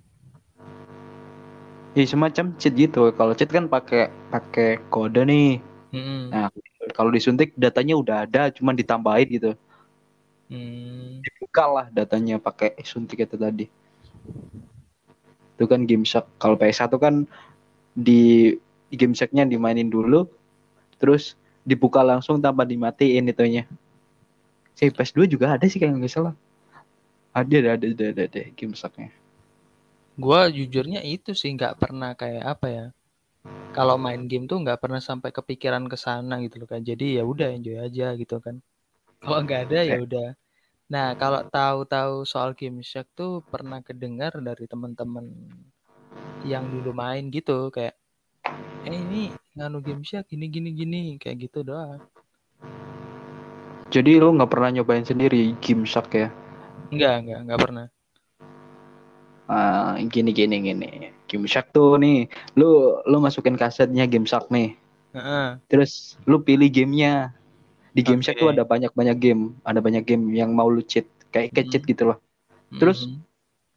[1.91, 3.11] Ya semacam cheat gitu.
[3.15, 5.59] Kalau cheat kan pakai pakai kode nih.
[5.91, 6.31] Mhm.
[6.31, 6.47] Nah,
[6.95, 9.51] kalau disuntik datanya udah ada, cuman ditambahin gitu.
[10.51, 11.23] Hmm.
[11.23, 13.65] Dibuka lah datanya pakai suntik itu tadi.
[15.55, 16.27] Itu kan Gimsak.
[16.35, 17.23] Kalau PS1 kan
[17.95, 18.55] di
[18.91, 20.27] Gimsaknya dimainin dulu,
[21.01, 21.33] terus
[21.65, 23.65] dibuka langsung tanpa dimatiin itunya.
[24.77, 26.35] Si PS2 juga ada sih kayak nggak salah.
[27.33, 29.09] Ada ada ada ada ada, ada Gimsaknya.
[30.21, 32.85] Gua jujurnya itu sih nggak pernah kayak apa ya?
[33.73, 36.85] Kalau main game tuh nggak pernah sampai kepikiran ke sana gitu loh kan.
[36.85, 38.61] Jadi ya udah enjoy aja gitu kan.
[39.17, 40.37] Kalau nggak ada ya udah.
[40.91, 45.23] Nah, kalau tahu-tahu soal Game Shark tuh pernah kedengar dari teman-teman
[46.43, 47.95] yang dulu main gitu kayak
[48.87, 52.01] eh ini nganu Game Shark gini gini gini kayak gitu doang.
[53.91, 56.27] Jadi lu nggak pernah nyobain sendiri Gimsak ya?
[56.89, 57.85] Enggak, enggak, enggak pernah.
[59.51, 61.11] Ah, gini gini gini.
[61.27, 64.79] Gimsak tuh nih, lu lu masukin kasetnya Gimsak nih.
[65.11, 65.59] Heeh.
[65.67, 67.35] Terus lu pilih gamenya.
[67.91, 68.47] Di Game Shack Oke.
[68.47, 71.03] tuh ada banyak-banyak game, ada banyak game yang mau lu cheat,
[71.35, 71.71] kayak kayak Hmm.
[71.75, 72.17] cheat gitu loh.
[72.79, 73.19] Terus Mhm.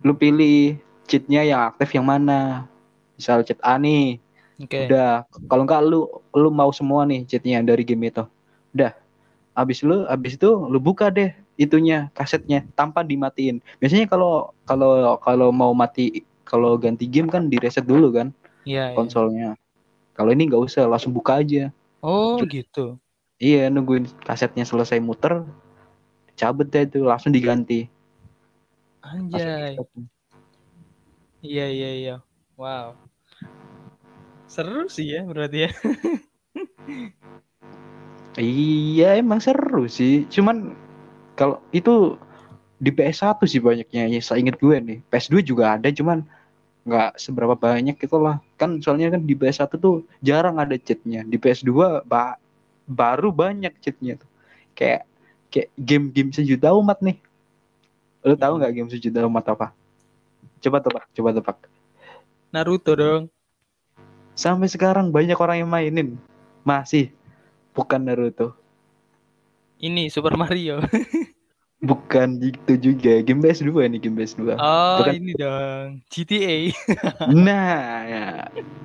[0.06, 0.78] lu pilih
[1.10, 2.70] cheatnya yang aktif yang mana.
[3.18, 4.22] Misal cheat A nih,
[4.60, 4.86] Oke.
[4.86, 5.26] udah.
[5.50, 8.24] Kalau enggak lu lu mau semua nih cheatnya dari game itu.
[8.74, 8.94] Udah.
[9.54, 13.62] Abis lu abis itu lu buka deh itunya kasetnya tanpa dimatiin.
[13.78, 18.34] Biasanya kalau kalau kalau mau mati kalau ganti game kan di reset dulu kan
[18.66, 18.96] Iya, iya.
[18.96, 19.50] konsolnya.
[20.14, 21.70] Kalau ini nggak usah langsung buka aja.
[22.02, 22.86] Oh, Cuk- gitu.
[23.42, 25.42] Iya, nungguin kasetnya selesai muter,
[26.38, 27.90] cabut deh itu langsung diganti.
[29.02, 29.76] Anjay.
[31.44, 32.14] Iya, iya, iya.
[32.56, 32.94] Wow.
[34.54, 35.70] Seru sih ya berarti ya.
[38.34, 40.26] Iya, emang seru sih.
[40.26, 40.74] Cuman
[41.38, 42.18] kalau itu
[42.82, 44.10] di PS1 sih banyaknya.
[44.10, 44.98] Ya, saya inget gue nih.
[45.06, 46.26] PS2 juga ada, cuman
[46.82, 48.42] nggak seberapa banyak gitu lah.
[48.58, 51.22] Kan soalnya kan di PS1 tuh jarang ada cheatnya.
[51.22, 52.38] Di PS2 ba-
[52.90, 54.30] baru banyak cheatnya tuh.
[54.74, 55.06] Kayak
[55.54, 57.22] kayak game-game sejuta umat nih.
[58.26, 59.70] Lu tahu nggak game sejuta umat apa?
[60.58, 61.58] Coba tebak, coba tebak.
[62.50, 63.33] Naruto dong.
[64.34, 66.18] Sampai sekarang banyak orang yang mainin.
[66.66, 67.14] Masih
[67.70, 68.54] bukan Naruto.
[69.78, 70.82] Ini Super Mario.
[71.84, 73.20] Bukan itu juga.
[73.20, 74.56] Game PS2 nih, game PS2.
[74.56, 75.12] Oh, Bukan.
[75.12, 76.00] ini dong.
[76.08, 76.72] GTA.
[77.44, 77.76] Nah,
[78.08, 78.24] ya.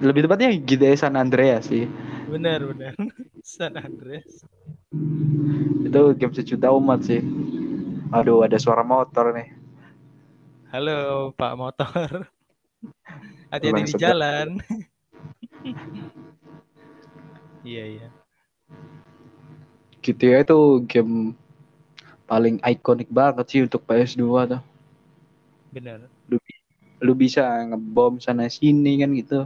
[0.04, 1.88] lebih tepatnya GTA San Andreas sih.
[2.28, 2.94] benar, benar.
[3.56, 4.44] San Andreas.
[5.88, 7.24] Itu game sejuta umat sih.
[8.12, 9.48] Aduh, ada suara motor nih.
[10.76, 12.28] Halo, Pak Motor.
[13.50, 14.60] Hati-hati di jalan.
[17.64, 18.08] Iya iya.
[20.00, 21.36] GTA itu game
[22.24, 24.62] paling ikonik banget sih untuk PS2 tuh.
[25.76, 26.08] Bener.
[26.32, 26.38] Lu,
[27.04, 29.40] lu bisa ngebom sana sini kan gitu.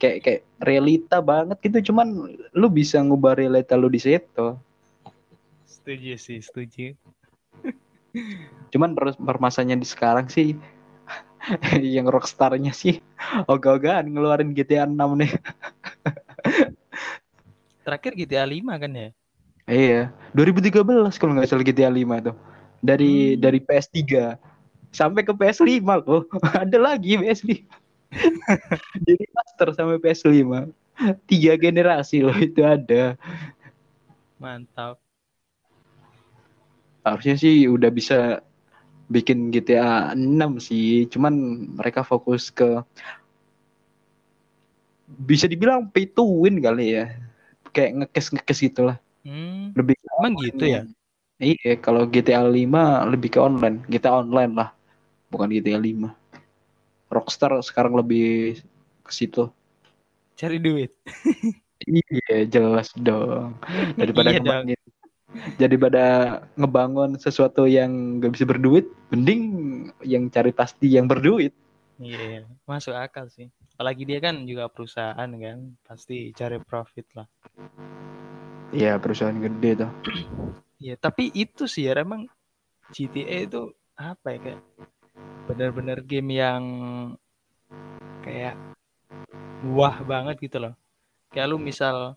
[0.00, 4.56] Kayak kayak realita banget gitu cuman lu bisa ngubah realita lu di situ.
[5.68, 6.96] Setuju sih, setuju.
[8.72, 10.56] Cuman per permasanya di sekarang sih
[11.96, 13.00] yang rockstarnya sih
[13.48, 15.30] ogah-ogahan ngeluarin GTA 6 nih.
[17.86, 19.08] Terakhir GTA 5 kan ya?
[19.70, 22.36] Iya, 2013 kalau nggak salah GTA 5 tuh.
[22.80, 23.40] Dari Hmm.
[23.40, 24.36] dari PS3
[24.90, 26.26] sampai ke PS5 loh.
[26.62, 27.50] Ada lagi PS5.
[29.06, 30.68] Jadi master sampai PS5.
[31.24, 33.16] Tiga generasi loh itu ada.
[34.36, 35.00] Mantap.
[37.00, 38.44] Harusnya sih udah bisa
[39.10, 41.04] bikin GTA 6 sih.
[41.10, 41.34] Cuman
[41.74, 42.80] mereka fokus ke
[45.10, 47.10] bisa dibilang pay to win kali ya.
[47.74, 48.96] Kayak ngekes ngekes gitulah.
[49.26, 49.74] Hmm.
[49.74, 50.82] Lebih ke Emang gitu ya?
[51.40, 53.82] Iya, kalau GTA 5 lebih ke online.
[53.90, 54.70] GTA online lah.
[55.32, 56.12] Bukan GTA 5.
[57.10, 58.60] Rockstar sekarang lebih
[59.02, 59.50] ke situ.
[60.38, 60.94] Cari duit.
[61.80, 63.56] Iya, jelas dong.
[63.96, 64.68] Daripada Iya dong.
[65.30, 66.04] Ngebangun, daripada
[66.58, 69.42] ngebangun sesuatu yang gak bisa berduit, mending
[70.02, 71.54] yang cari pasti yang berduit.
[72.00, 72.40] Iya, iya.
[72.64, 73.52] masuk akal sih.
[73.76, 77.28] Apalagi dia kan juga perusahaan kan, pasti cari profit lah.
[78.72, 79.90] Iya, perusahaan gede tuh.
[80.80, 82.24] Iya, tapi itu sih ya emang
[82.90, 84.60] GTA itu apa ya kayak
[85.44, 86.64] benar-benar game yang
[88.24, 88.56] kayak
[89.76, 90.74] wah banget gitu loh.
[91.30, 92.16] Kayak lu misal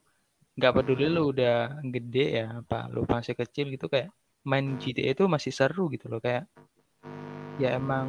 [0.54, 4.14] nggak peduli lu udah gede ya apa lu masih kecil gitu kayak
[4.46, 6.46] main GTA itu masih seru gitu loh kayak
[7.58, 8.08] ya emang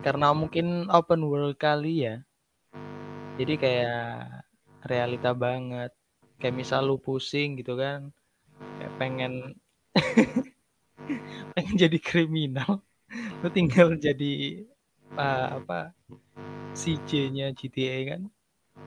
[0.00, 2.24] karena mungkin open world kali ya.
[3.36, 4.48] Jadi kayak
[4.88, 5.92] realita banget.
[6.40, 8.08] Kayak misal lu pusing gitu kan
[8.80, 9.32] kayak pengen
[11.52, 12.80] pengen jadi kriminal
[13.44, 14.64] lu tinggal jadi
[15.20, 15.92] uh, apa
[16.72, 18.22] CJ-nya GTA kan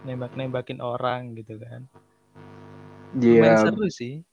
[0.04, 1.86] nembak-nembakin orang gitu kan
[3.14, 4.26] Iya, seru sih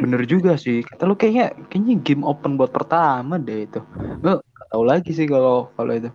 [0.00, 0.82] bener juga sih.
[0.82, 3.80] Kata lu kayaknya kayaknya game open buat pertama deh itu.
[4.24, 6.10] Gue gak tahu lagi sih kalau kalau itu.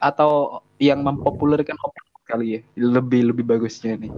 [0.00, 2.60] Atau yang mempopulerkan open kali ya.
[2.74, 4.12] Lebih lebih bagusnya nih.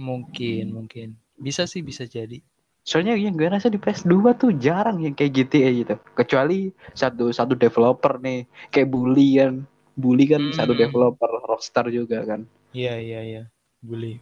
[0.00, 2.40] mungkin mungkin bisa sih bisa jadi
[2.80, 5.94] Soalnya yang gue rasa di PS2 tuh jarang yang kayak GTA gitu.
[6.16, 9.68] Kecuali satu satu developer nih, kayak Bully kan.
[10.00, 10.56] Bully kan Hmm.
[10.56, 12.40] satu developer Rockstar juga kan.
[12.72, 13.42] iya iya iya
[13.84, 14.16] boleh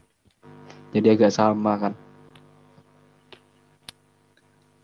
[0.91, 1.93] Jadi agak sama kan.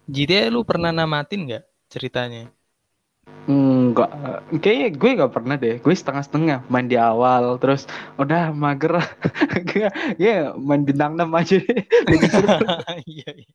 [0.04, 2.52] GTA lu pernah namatin nggak ceritanya
[3.44, 4.08] Enggak,
[4.64, 5.76] kayaknya gue gak pernah deh.
[5.84, 7.84] Gue setengah-setengah main di awal, terus
[8.16, 8.96] udah mager.
[9.68, 9.84] gue
[10.16, 11.60] ya main bintang 6 aja
[13.04, 13.52] iya iya.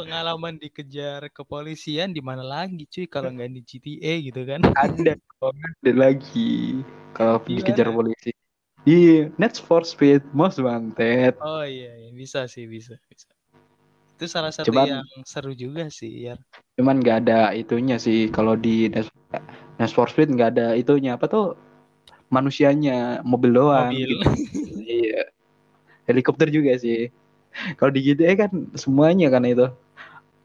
[0.00, 5.92] Pengalaman dikejar kepolisian di mana lagi cuy kalau nggak di GTA gitu kan ada ada
[5.92, 6.80] lagi
[7.12, 8.32] kalau dikejar polisi.
[8.88, 11.36] Iya, Need for Speed Most Wanted.
[11.44, 13.28] Oh iya, iya, bisa sih, bisa, bisa.
[14.16, 16.40] Itu salah satu Cuman- yang seru juga sih, ya.
[16.80, 19.12] Cuman nggak ada itunya sih kalau di Need
[19.76, 21.60] Need for Speed nggak ada itunya apa tuh
[22.32, 23.92] manusianya mobil doang.
[23.92, 24.16] Mobil.
[24.16, 24.24] gitu.
[25.04, 25.28] iya.
[26.08, 27.12] Helikopter juga sih.
[27.76, 29.68] Kalau di GTA kan semuanya kan itu.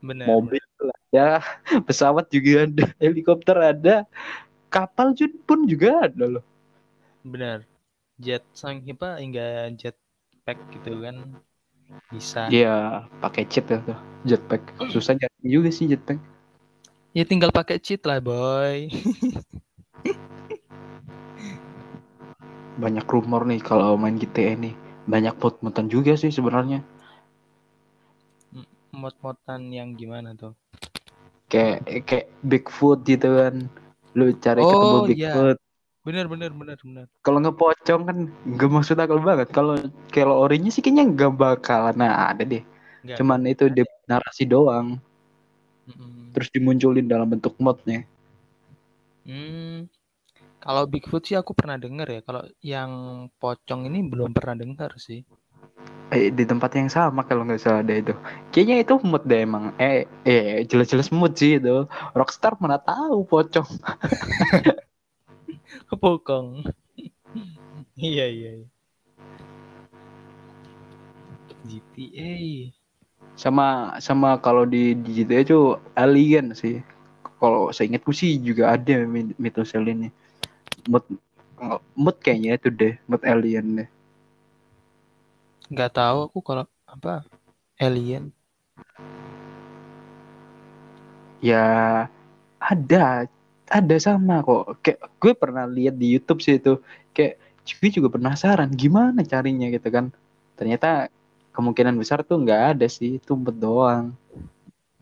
[0.03, 0.27] Bener.
[0.27, 0.63] mobil
[1.11, 1.43] ada,
[1.87, 3.95] pesawat juga ada, helikopter ada,
[4.67, 5.15] kapal
[5.47, 6.45] pun juga ada loh.
[7.23, 7.63] Bener.
[8.15, 11.35] Jet sang apa hingga jetpack gitu kan
[12.07, 12.47] bisa.
[12.47, 14.63] Iya, pakai cheat ya tuh, jetpack.
[14.87, 16.15] Susah nyari juga sih jetpack.
[17.11, 18.87] Ya tinggal pakai cheat lah, boy.
[22.75, 24.75] Banyak rumor nih kalau main GTA nih.
[25.07, 26.83] Banyak mod-modan juga sih sebenarnya.
[28.95, 30.55] Mod-modan yang gimana tuh?
[31.51, 33.55] Kayak kayak Bigfoot gitu kan.
[34.15, 35.11] Lu cari ketemu Oh, iya.
[35.11, 35.57] Bigfoot.
[36.05, 37.05] Bener, bener, bener, bener.
[37.25, 38.17] Kalau ngepocong kan
[38.55, 39.49] gak masuk akal banget.
[39.49, 39.75] Kalau
[40.13, 42.61] kalau orinya sih kayaknya gak bakalan nah, ada deh.
[43.01, 45.01] Nggak, Cuman itu di narasi doang.
[45.89, 46.33] Mm-mm.
[46.33, 48.05] Terus dimunculin dalam bentuk modnya.
[49.25, 49.89] Hmm.
[50.61, 52.21] Kalau Bigfoot sih aku pernah denger ya.
[52.25, 52.91] Kalau yang
[53.37, 55.21] pocong ini belum pernah denger sih.
[56.13, 58.13] Eh, di tempat yang sama kalau nggak salah ada itu.
[58.53, 59.73] Kayaknya itu mood deh emang.
[59.81, 61.89] Eh, eh jelas-jelas mood sih itu.
[62.13, 63.67] Rockstar mana tahu pocong.
[65.89, 66.63] Kepokong.
[67.97, 68.67] iya, iya, iya.
[71.65, 72.35] GTA.
[73.35, 75.59] Sama sama kalau di, di GTA itu
[75.97, 76.79] alien sih.
[77.41, 80.13] Kalau saya ingatku sih juga ada mit- mitos alien
[80.87, 81.05] Mood
[81.97, 83.87] mood kayaknya itu deh mood alien deh
[85.71, 87.25] nggak tahu aku kalau apa
[87.81, 88.29] alien.
[91.43, 91.65] Ya
[92.61, 93.29] ada
[93.69, 94.81] ada sama kok.
[94.81, 96.79] Kayak gue pernah lihat di YouTube sih itu.
[97.15, 100.09] Kayak gue juga penasaran gimana carinya gitu kan.
[100.57, 101.09] Ternyata
[101.55, 104.13] kemungkinan besar tuh nggak ada sih itu doang.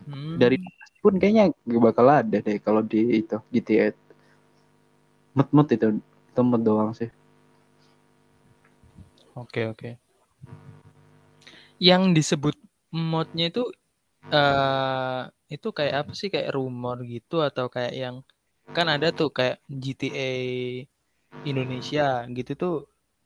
[0.04, 0.60] Hmm, dari
[1.00, 3.92] pun kayaknya gak bakal ada deh kalau di itu GTA
[5.36, 7.08] mood mood itu itu mood doang sih.
[9.34, 10.03] Oke oke.
[11.78, 12.54] Yang disebut
[12.94, 13.62] modnya itu
[14.34, 15.20] eh
[15.54, 18.16] itu kayak apa sih kayak rumor gitu atau kayak yang
[18.76, 20.32] kan ada tuh kayak GTA
[21.50, 22.06] Indonesia
[22.36, 22.74] gitu tuh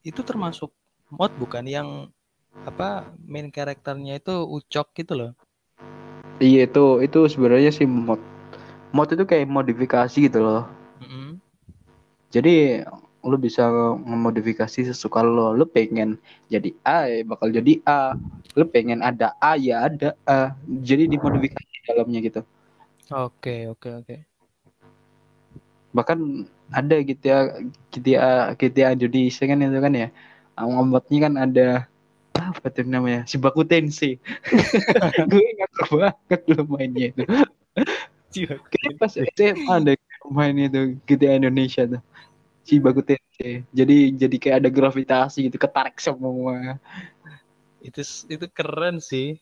[0.09, 0.69] itu termasuk
[1.17, 1.89] mod bukan yang
[2.69, 5.31] apa main karakternya itu Ucok gitu loh.
[6.43, 8.19] iya itu itu sebenarnya sih mod
[8.95, 10.63] mod itu kayak modifikasi gitu loh
[11.01, 11.41] Mm-mm.
[12.29, 12.83] jadi
[13.23, 13.67] lu bisa
[13.99, 15.51] memodifikasi sesuka lo.
[15.51, 16.15] Lu pengen
[16.47, 18.15] jadi A ya bakal jadi A.
[18.55, 20.55] Lu pengen ada A ya ada A.
[20.65, 22.41] Jadi dimodifikasi di dalamnya gitu.
[23.09, 24.17] Oke oke oke.
[25.89, 30.07] bahkan ada GTA GTA GTA Indonesia kan itu kan ya.
[30.59, 31.67] Ngomotnya kan ada
[32.37, 33.25] apa tuh namanya?
[33.25, 34.21] Si Baku Tensei
[35.31, 37.23] gue ingat banget lo mainnya itu.
[38.45, 39.93] Kayaknya pas SMA ada
[40.29, 42.01] main itu GTA Indonesia tuh
[42.69, 46.77] si Baku Tensei jadi jadi kayak ada gravitasi gitu ketarik semua
[47.79, 49.39] Itu itu keren sih.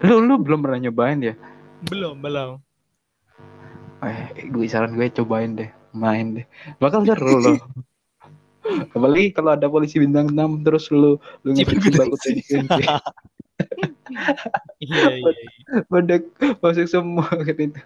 [0.00, 1.34] lu lu belum pernah nyobain ya
[1.84, 2.56] Belum belum.
[4.02, 4.18] eh
[4.48, 6.46] gue saran gue cobain deh main deh
[6.78, 7.58] bakal seru loh
[8.90, 12.62] apalagi kalau ada polisi bintang 6 terus lu lu ngetik si Baku Tensei
[14.82, 15.30] Iya iya.
[15.30, 15.48] iya.
[15.86, 16.18] pada
[16.58, 17.80] masuk semua kan itu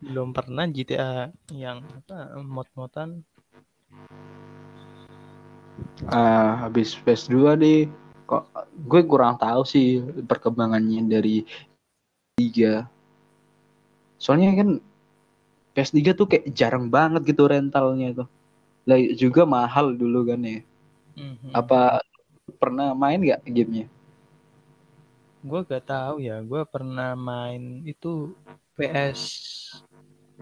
[0.00, 3.20] Belum pernah GTA yang apa mod-modan.
[6.08, 7.84] ah habis PS2 deh.
[8.24, 8.44] Kok
[8.88, 11.44] gue kurang tahu sih perkembangannya dari
[12.40, 12.88] 3
[14.20, 14.68] soalnya kan
[15.72, 18.28] PS3 tuh kayak jarang banget gitu rentalnya tuh.
[18.84, 20.60] Lah juga mahal dulu kan ya.
[21.20, 21.52] Mhm.
[21.52, 22.00] apa
[22.56, 23.86] pernah main nggak gamenya?
[25.40, 28.36] Gue gak tahu ya, gue pernah main itu
[28.76, 29.20] PS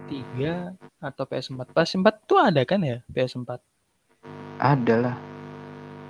[0.07, 1.75] 3 atau PS4.
[1.75, 3.59] PS4 tuh ada kan ya PS4?
[4.59, 5.17] ada lah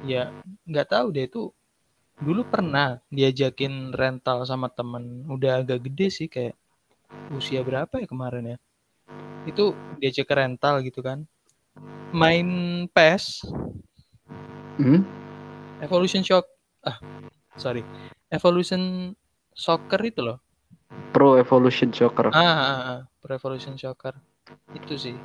[0.06, 0.32] Ya
[0.64, 1.50] nggak tahu deh itu
[2.22, 5.26] dulu pernah diajakin rental sama temen.
[5.26, 6.54] Udah agak gede sih kayak
[7.34, 8.58] usia berapa ya kemarin ya?
[9.42, 11.26] Itu diajak ke rental gitu kan.
[12.14, 12.48] Main
[12.94, 13.42] PES,
[14.80, 15.02] hmm?
[15.82, 16.46] Evolution Shock,
[16.86, 16.96] ah
[17.58, 17.84] sorry,
[18.32, 19.12] Evolution
[19.52, 20.38] Soccer itu loh.
[21.12, 24.16] Pro Evolution Soccer Ah, ah, ah, Pro Evolution Soccer.
[24.72, 25.16] Itu sih.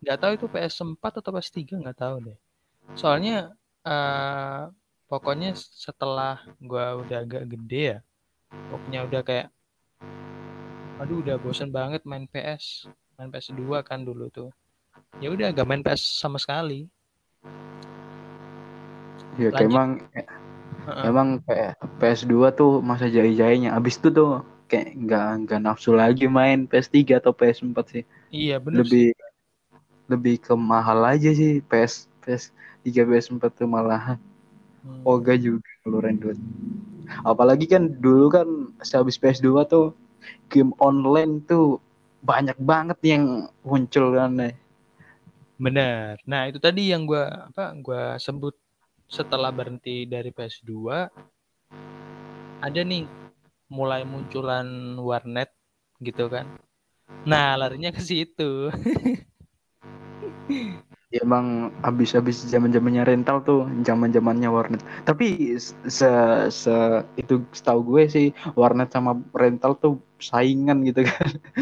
[0.00, 2.38] Nggak tahu itu PS4 atau PS3 nggak tahu deh.
[2.96, 3.52] Soalnya
[3.84, 4.62] eh
[5.10, 7.98] pokoknya setelah gua udah agak gede ya,
[8.72, 9.48] pokoknya udah kayak
[11.00, 12.88] aduh udah bosen banget main PS.
[13.16, 14.50] Main PS2 kan dulu tuh.
[15.20, 16.88] Ya udah gak main PS sama sekali.
[19.38, 19.72] ya lanjut.
[19.72, 19.88] emang
[20.84, 21.04] Heeh.
[21.06, 26.64] emang kayak PS2 tuh masa jaya-jayanya abis itu tuh kayak nggak nggak nafsu lagi main
[26.64, 28.86] PS3 atau PS4 sih Iya bener sih.
[28.86, 29.08] lebih
[30.06, 32.54] lebih ke mahal aja sih PS PS
[32.86, 34.16] 3 PS4 tuh malah
[34.80, 35.04] Hmm.
[35.04, 36.40] Oga juga ngeluarin duit
[37.20, 38.48] apalagi kan dulu kan
[38.80, 39.92] sehabis PS2 tuh
[40.48, 41.76] game online tuh
[42.24, 43.24] banyak banget yang
[43.60, 44.56] muncul kan eh.
[45.60, 46.16] Bener.
[46.24, 48.56] Nah, itu tadi yang gua apa gua sebut
[49.04, 50.72] setelah berhenti dari PS2
[52.60, 53.04] ada nih
[53.76, 54.66] mulai munculan
[55.08, 55.50] warnet
[56.06, 56.46] gitu kan.
[57.30, 58.70] Nah, larinya ke situ.
[61.10, 66.06] Ya, emang habis-habis zaman-zamannya rental tuh zaman-zamannya warnet tapi se,
[66.54, 66.70] se
[67.18, 71.30] itu setahu gue sih warnet sama rental tuh saingan gitu kan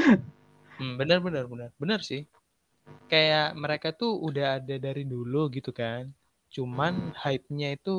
[0.78, 1.70] Hmm, bener bener bener.
[1.82, 2.20] Bener sih.
[3.10, 6.02] Kayak mereka tuh udah ada dari dulu gitu kan.
[6.54, 7.90] Cuman hype-nya itu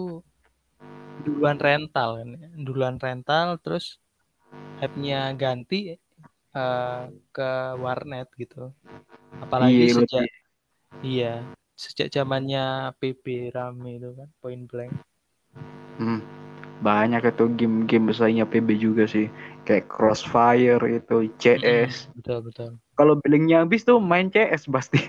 [1.23, 2.30] duluan rental kan.
[2.55, 3.99] Duluan rental terus
[4.80, 5.99] hype-nya ganti
[6.49, 7.03] eh,
[7.36, 8.73] ke warnet gitu.
[9.39, 10.38] Apalagi Iya, sejak lebih-
[11.05, 11.34] iya,
[11.77, 14.91] sejak zamannya PB rame itu kan, point blank.
[15.99, 16.23] Hmm,
[16.80, 19.27] banyak itu game-game pesaingnya PB juga sih
[19.67, 22.69] kayak Crossfire itu CS Betul betul.
[22.95, 24.95] kalau billingnya habis tuh main CS pasti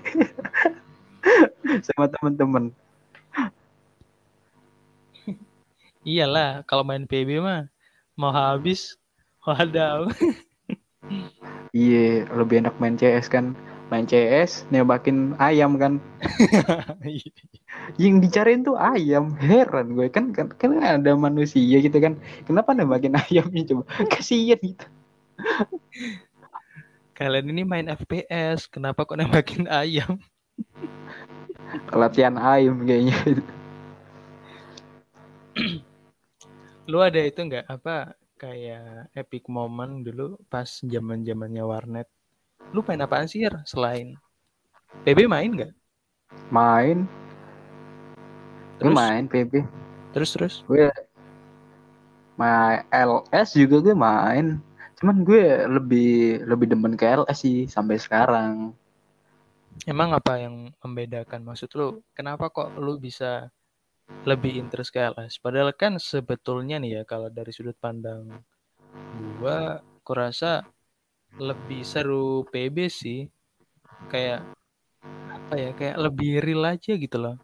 [1.87, 2.75] sama teman-teman
[6.01, 7.69] Iyalah, kalau main PB mah
[8.17, 8.97] mau habis,
[9.45, 10.09] wadaw.
[11.77, 13.53] iya lebih enak main CS kan.
[13.93, 16.01] Main CS nembakin ayam kan.
[18.01, 20.09] Yang dicariin tuh ayam heran gue.
[20.09, 22.17] Kan kan, kan ada manusia gitu kan.
[22.49, 23.85] Kenapa nembakin ayamnya coba?
[24.09, 24.87] Kasihan gitu.
[27.13, 30.17] Kalian ini main FPS, kenapa kok nembakin ayam?
[31.91, 33.15] latihan ayam kayaknya
[36.91, 42.09] Lu ada itu nggak apa kayak epic moment dulu pas zaman zamannya warnet?
[42.75, 44.19] Lu main apaan sih Yar, selain
[45.07, 45.73] PB main nggak?
[46.51, 47.07] main
[48.83, 48.95] Terus?
[48.99, 49.53] main PB
[50.11, 50.55] Terus terus?
[50.67, 50.91] gue
[52.35, 54.47] main LS juga gue main
[54.99, 58.75] cuman gue lebih lebih demen ke LS sih sampai sekarang
[59.89, 61.41] Emang apa yang membedakan?
[61.47, 63.49] Maksud lu, kenapa kok lu bisa
[64.29, 65.41] lebih interest ke LS?
[65.41, 68.45] Padahal kan sebetulnya nih ya, kalau dari sudut pandang
[69.39, 70.65] gua, kurasa
[71.41, 73.27] lebih seru PB sih.
[74.13, 74.45] Kayak
[75.31, 75.71] apa ya?
[75.75, 77.37] Kayak lebih real aja gitu loh.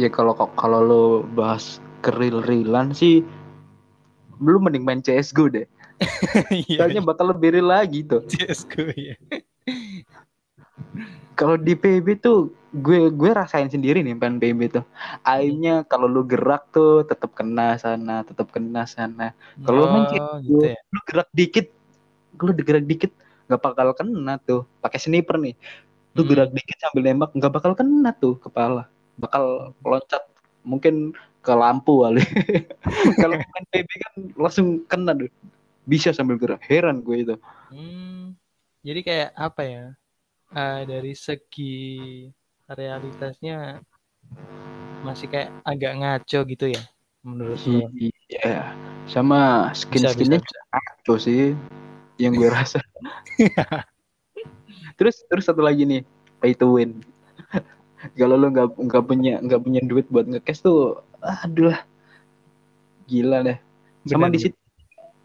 [0.00, 1.04] ya kalau kalau lo
[1.36, 3.20] bahas ke real-realan sih
[4.40, 5.66] belum mending main CSGO deh
[6.66, 9.14] Iya, soalnya bakal lebih real lagi tuh CS:GO ya.
[11.36, 14.84] Kalau di PB tuh gue gue rasain sendiri nih main PB tuh.
[15.24, 19.36] Aimnya kalau lu gerak tuh tetap kena sana tetap kena sana.
[19.60, 20.80] Kalau main oh, gitu ya.
[20.88, 21.66] lu gerak dikit
[22.40, 23.12] lu gerak dikit
[23.48, 24.64] nggak bakal kena tuh.
[24.80, 25.54] Pakai sniper nih.
[26.16, 26.30] Lu Hmm.
[26.32, 28.88] gerak dikit sambil nembak nggak bakal kena tuh kepala.
[29.20, 30.24] Bakal loncat
[30.64, 31.12] mungkin
[31.42, 32.22] ke lampu kali.
[33.22, 35.28] Kalau main PB kan langsung kena tuh
[35.84, 36.62] bisa sambil gerak.
[36.64, 37.34] Heran gue itu.
[37.68, 38.38] Hmm,
[38.86, 39.84] jadi kayak apa ya?
[40.56, 41.76] Eh, dari segi
[42.68, 43.80] realitasnya
[45.02, 46.82] masih kayak agak ngaco gitu ya
[47.22, 47.58] menurut
[48.30, 48.74] iya
[49.10, 51.54] sama skin skinnya ngaco sih
[52.20, 52.78] yang gue rasa.
[55.00, 56.02] Terus terus satu lagi nih
[56.38, 57.00] pay to win.
[58.18, 61.80] Kalau lo nggak nggak punya nggak punya duit buat ngecash tuh aduh lah.
[63.08, 63.58] Gila deh.
[64.06, 64.58] Sama Benar, di situ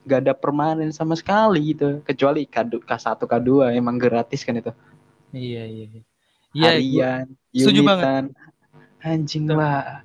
[0.07, 4.71] nggak ada permanen sama sekali gitu kecuali K2, K1 K2 emang gratis kan itu
[5.35, 5.85] Iya iya.
[5.91, 6.01] iya.
[6.55, 8.33] Iya, harian setuju banget.
[9.05, 10.01] anjing lah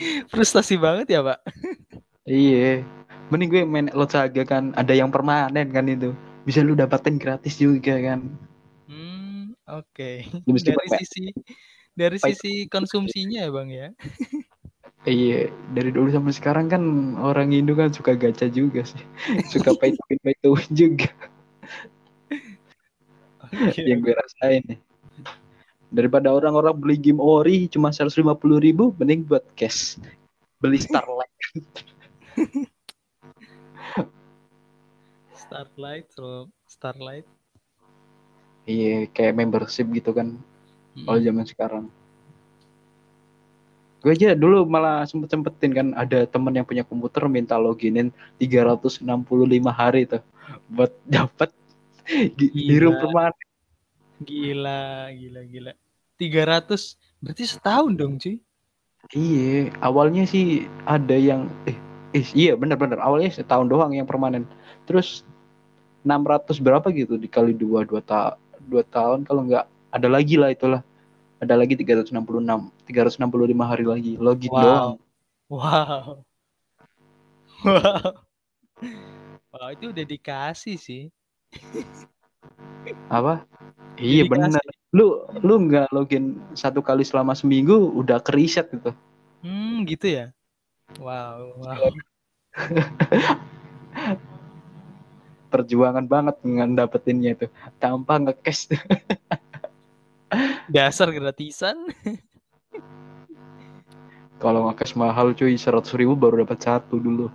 [0.32, 1.38] frustasi banget ya, Pak.
[2.24, 2.80] iya
[3.28, 6.16] mending gue main Lot Saga kan ada yang permanen kan itu
[6.48, 8.24] bisa lu dapatin gratis juga kan
[8.90, 10.26] Hmm, oke.
[10.50, 11.24] Lu mesti Dari sisi
[11.94, 13.94] dari sisi konsumsinya ya, Bang ya.
[15.08, 16.82] Iya, dari dulu sampai sekarang kan
[17.16, 19.00] orang Indo kan suka gacha juga sih.
[19.48, 21.08] Suka pay to win, pay to win juga.
[23.76, 24.78] Yang gue rasain nih.
[25.90, 28.22] Daripada orang-orang beli game ori cuma 150
[28.62, 29.98] ribu, mending buat cash.
[30.62, 31.34] Beli Starlight.
[35.34, 37.26] Starlight, so Starlight.
[38.68, 40.38] iya, kayak membership gitu kan.
[40.94, 41.26] Kalau Mm.
[41.26, 41.84] zaman sekarang.
[44.00, 49.04] Gue aja dulu malah sempet-sempetin kan ada temen yang punya komputer minta loginin 365
[49.68, 50.22] hari tuh
[50.72, 51.50] buat dapat
[52.06, 52.68] Gila.
[52.70, 53.46] hero permanen.
[54.20, 55.72] Gila, gila, gila.
[56.20, 58.36] 300 berarti setahun dong, cuy.
[59.16, 61.74] Iya, awalnya sih ada yang eh,
[62.14, 64.44] eh iya benar-benar awalnya setahun doang yang permanen.
[64.84, 65.24] Terus
[66.04, 68.36] 600 berapa gitu dikali dua dua ta
[68.68, 70.82] dua tahun kalau nggak ada lagi lah itulah.
[71.40, 74.60] Ada lagi 366, 365 hari lagi login Wow.
[74.60, 74.96] doang.
[75.48, 76.24] Wow.
[77.64, 78.20] Wow.
[79.50, 81.10] Wow, itu udah dikasih sih.
[83.10, 83.42] Apa?
[84.00, 84.62] Iya benar.
[84.90, 88.92] Lu lu nggak login satu kali selama seminggu udah ke reset gitu.
[89.44, 90.32] Hmm, gitu ya.
[90.98, 91.90] Wow, wow.
[95.50, 96.38] Perjuangan banget
[96.74, 97.46] dapetinnya itu
[97.82, 98.70] tanpa nge-cash.
[100.74, 101.90] Dasar gratisan.
[104.38, 107.26] Kalau nge-cash mahal cuy 100 ribu baru dapat satu dulu.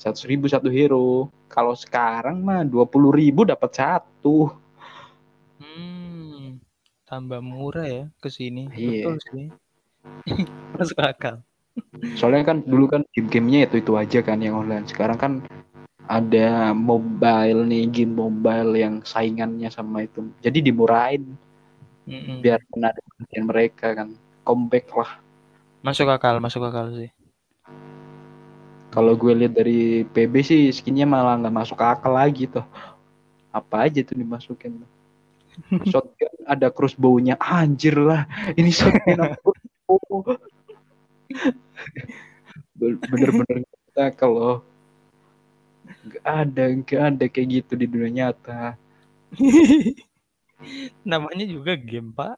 [0.00, 4.48] Seratus ribu satu hero kalau sekarang mah dua puluh ribu dapat satu
[5.60, 6.56] hmm,
[7.04, 8.72] tambah murah ya ke sini.
[8.72, 9.12] Iya.
[9.12, 9.46] Betul sih.
[10.80, 11.44] Masuk akal.
[12.16, 15.32] soalnya kan dulu kan game-gamenya itu itu aja kan yang online sekarang kan
[16.06, 21.34] ada mobile nih game mobile yang saingannya sama itu jadi dimurahin
[22.06, 22.40] Mm-mm.
[22.40, 24.08] biar menarik perhatian mereka kan
[24.46, 25.18] comeback lah
[25.80, 27.08] Masuk akal, masuk akal sih.
[28.90, 32.66] Kalau gue lihat dari PB sih skinnya malah nggak masuk akal lagi tuh
[33.50, 34.82] apa aja tuh dimasukin
[35.90, 39.18] shotgun ada crossbow-nya anjir lah ini shotgun
[42.80, 44.62] bener-bener kita kalau
[46.08, 48.78] Gak ada, gak ada kayak gitu di dunia nyata.
[51.10, 52.36] Namanya juga game, Pak.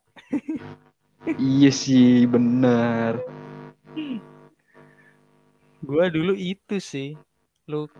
[1.38, 3.22] iya sih, bener.
[5.82, 7.18] Gua dulu itu sih.
[7.66, 7.90] Lu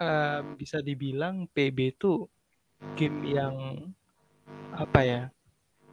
[0.00, 2.28] uh, bisa dibilang PB itu
[3.00, 3.56] game yang
[4.76, 5.22] apa ya?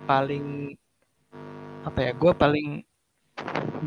[0.03, 0.75] Paling
[1.87, 2.11] apa ya?
[2.11, 2.83] Gua paling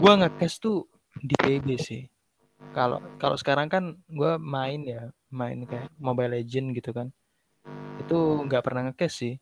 [0.00, 0.88] gua ngekes tuh
[1.20, 2.02] di PB sih.
[2.72, 7.12] Kalau kalau sekarang kan gua main ya, main kayak Mobile Legend gitu kan.
[8.00, 9.34] Itu nggak pernah ngekes sih.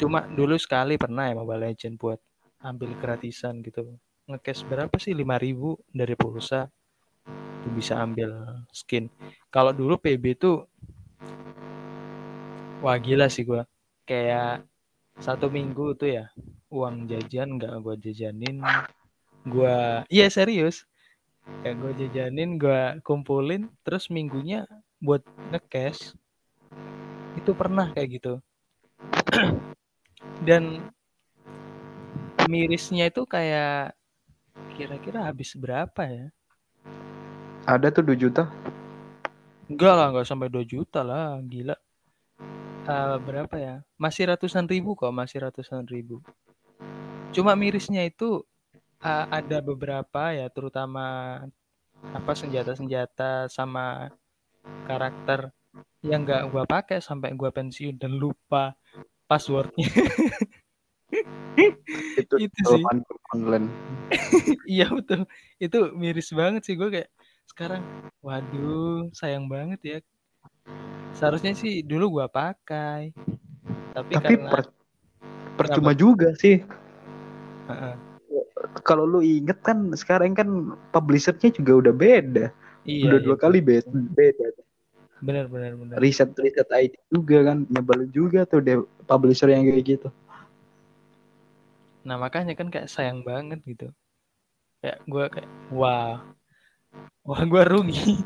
[0.00, 2.18] Cuma dulu sekali pernah ya Mobile Legend buat
[2.64, 4.00] ambil gratisan gitu.
[4.30, 5.14] Ngekes berapa sih?
[5.14, 6.70] 5000 dari pulsa.
[7.62, 9.06] Itu bisa ambil skin.
[9.50, 10.66] Kalau dulu PB tuh
[12.82, 13.66] wah gila sih gua.
[14.02, 14.66] Kayak
[15.22, 16.24] satu minggu tuh ya
[16.72, 18.64] uang jajan nggak gua jajanin
[19.44, 20.88] gua iya serius
[21.62, 24.66] kayak gue jajanin gue kumpulin terus minggunya
[25.02, 26.14] buat ngekes
[27.34, 28.34] itu pernah kayak gitu
[30.46, 30.86] dan
[32.46, 33.94] mirisnya itu kayak
[34.74, 36.26] kira-kira habis berapa ya?
[37.68, 38.50] Ada tuh 2 juta.
[39.70, 41.76] Enggak lah enggak sampai 2 juta lah gila.
[42.82, 43.74] Uh, berapa ya?
[43.94, 46.18] Masih ratusan ribu kok masih ratusan ribu.
[47.30, 48.42] Cuma mirisnya itu
[49.02, 51.38] uh, ada beberapa ya terutama
[52.02, 54.10] apa senjata-senjata sama
[54.90, 55.54] karakter
[56.02, 58.74] yang nggak gua pakai sampai gua pensiun dan lupa
[59.30, 59.86] passwordnya
[62.20, 62.82] itu, itu sih
[63.36, 63.66] online
[64.70, 65.28] iya betul
[65.60, 67.10] itu miris banget sih gue kayak
[67.48, 67.82] sekarang
[68.24, 69.98] waduh sayang banget ya
[71.12, 73.12] seharusnya sih dulu gua pakai
[73.92, 74.62] tapi, tapi karena per,
[75.60, 76.64] percuma juga sih
[77.68, 77.94] uh -uh
[78.82, 80.48] kalau lu inget kan sekarang kan
[80.94, 82.46] publishernya juga udah beda.
[82.82, 83.90] Iya, udah iya, dua kali beda.
[83.90, 84.46] beda.
[85.22, 85.96] Bener bener.
[86.02, 90.08] Riset riset ID juga kan nyebelin juga tuh deh publisher yang kayak gitu.
[92.02, 93.90] Nah makanya kan kayak sayang banget gitu.
[94.82, 96.22] Kayak gue kayak wah
[97.22, 98.22] wah gue rugi.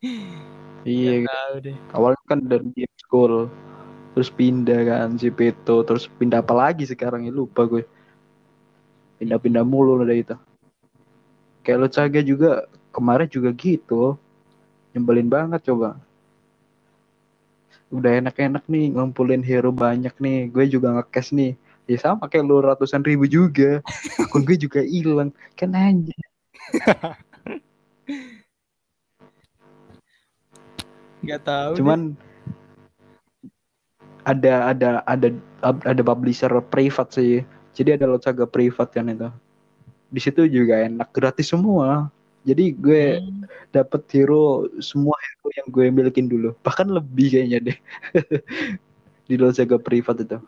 [0.88, 1.24] iya.
[1.28, 1.76] Tahu deh.
[1.92, 3.48] Awalnya kan dari game school
[4.18, 7.86] terus pindah kan si Peto terus pindah apa lagi sekarang ya lupa gue
[9.22, 10.34] pindah-pindah mulu udah itu
[11.62, 14.18] kayak lo caga juga kemarin juga gitu
[14.90, 16.02] nyebelin banget coba
[17.94, 21.54] udah enak-enak nih ngumpulin hero banyak nih gue juga ngekes nih
[21.88, 23.80] ya sama kayak lu ratusan ribu juga.
[24.22, 25.32] Akun gue juga hilang.
[25.56, 26.14] Kan aja
[31.18, 32.16] nggak tahu cuman deh.
[34.22, 35.28] ada ada ada
[35.64, 37.42] ada publisher privat sih.
[37.74, 39.30] Jadi ada Lotsaga privat kan itu.
[40.10, 42.10] Di situ juga enak gratis semua.
[42.46, 43.70] Jadi gue hmm.
[43.74, 46.54] dapet hero semua hero yang gue milikin dulu.
[46.64, 47.78] Bahkan lebih kayaknya deh.
[49.28, 50.38] Di Lotsaga privat itu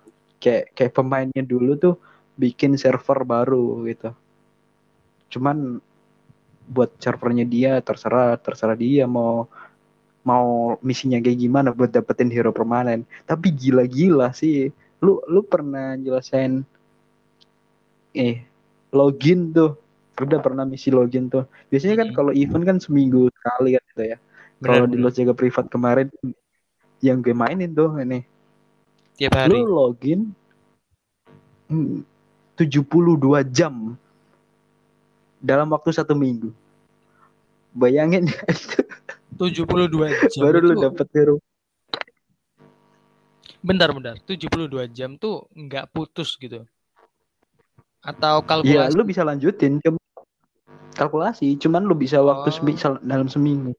[0.40, 1.94] kayak kayak pemainnya dulu tuh
[2.40, 4.10] bikin server baru gitu.
[5.36, 5.78] Cuman
[6.70, 9.46] buat servernya dia terserah terserah dia mau
[10.24, 13.04] mau misinya kayak gimana buat dapetin hero permanen.
[13.28, 14.72] Tapi gila-gila sih.
[15.04, 16.64] Lu lu pernah jelasin
[18.16, 18.42] eh
[18.96, 19.76] login tuh.
[20.20, 21.44] Udah pernah misi login tuh.
[21.68, 22.16] Biasanya kan hmm.
[22.16, 24.18] kalau event kan seminggu sekali kan gitu ya.
[24.60, 26.12] Kalau di Los Jaga privat kemarin
[27.00, 28.20] yang gue mainin tuh ini
[29.20, 30.32] tiap hari lu login
[31.68, 32.00] hmm,
[32.56, 33.20] 72
[33.52, 33.94] jam
[35.44, 36.48] dalam waktu satu minggu
[37.76, 38.80] bayangin ya itu
[39.36, 41.36] 72 jam baru lu dapet hero
[43.60, 46.64] bentar bentar 72 jam tuh nggak putus gitu
[48.00, 48.76] atau kalkulasi?
[48.76, 49.76] Iya, lu bisa lanjutin.
[49.84, 50.00] Cuma
[50.96, 52.54] kalkulasi, cuman lu bisa waktu oh.
[52.54, 52.72] semi
[53.04, 53.72] dalam seminggu.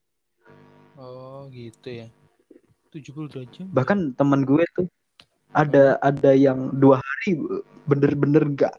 [0.98, 2.08] Oh, gitu ya.
[2.94, 3.66] 72 jam.
[3.72, 4.86] Bahkan teman gue tuh
[5.52, 7.40] ada ada yang dua hari
[7.88, 8.76] bener-bener gak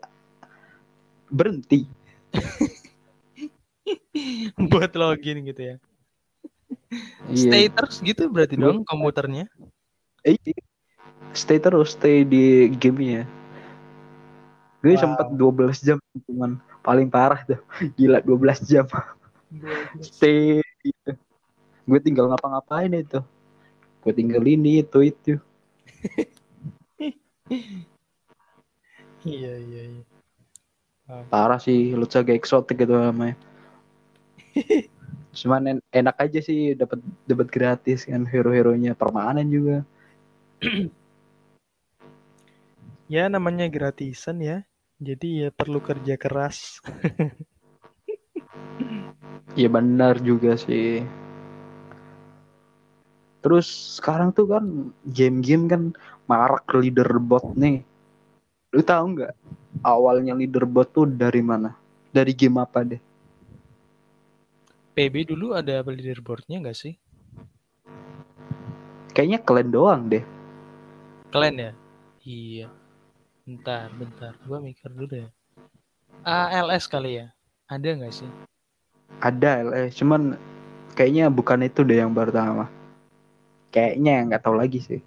[1.28, 1.88] berhenti.
[4.72, 5.76] Buat login gitu ya.
[7.28, 7.48] Iya.
[7.48, 9.48] Stay terus gitu berarti dong komputernya.
[10.22, 10.36] Eh,
[11.32, 13.26] stay terus, stay di gamenya
[14.82, 15.00] gue wow.
[15.00, 17.62] sempat 12 jam cuman paling parah tuh
[17.96, 18.84] gila 12 jam
[20.02, 21.14] stay gitu.
[21.86, 23.22] gue tinggal ngapa-ngapain itu
[24.02, 25.32] gue tinggal ini itu itu
[29.28, 30.02] iya iya iya.
[31.28, 33.36] Parah sih lu gak eksotik gitu namanya
[35.32, 38.92] cuman en enak aja sih dapat dapat gratis kan hero-heronya.
[38.92, 39.76] Permanen juga.
[43.08, 44.64] Ya namanya gratisan ya.
[45.02, 46.78] Jadi ya perlu kerja keras.
[49.56, 51.02] Iya benar juga sih.
[53.42, 55.82] Terus sekarang tuh kan game-game kan
[56.32, 57.84] marak leaderboard nih.
[58.72, 59.32] Lu tahu nggak
[59.84, 61.76] awalnya leaderboard tuh dari mana?
[62.08, 63.00] Dari game apa deh?
[64.96, 66.96] PB dulu ada leaderboardnya nggak sih?
[69.12, 70.24] Kayaknya kalian doang deh.
[71.28, 71.72] Kalian ya?
[72.24, 72.68] Iya.
[73.44, 74.32] Bentar, bentar.
[74.48, 75.28] Gua mikir dulu deh.
[76.24, 77.28] ALS kali ya?
[77.68, 78.30] Ada nggak sih?
[79.20, 80.34] Ada LS, cuman
[80.96, 82.68] kayaknya bukan itu deh yang pertama.
[83.72, 85.00] Kayaknya nggak tahu lagi sih.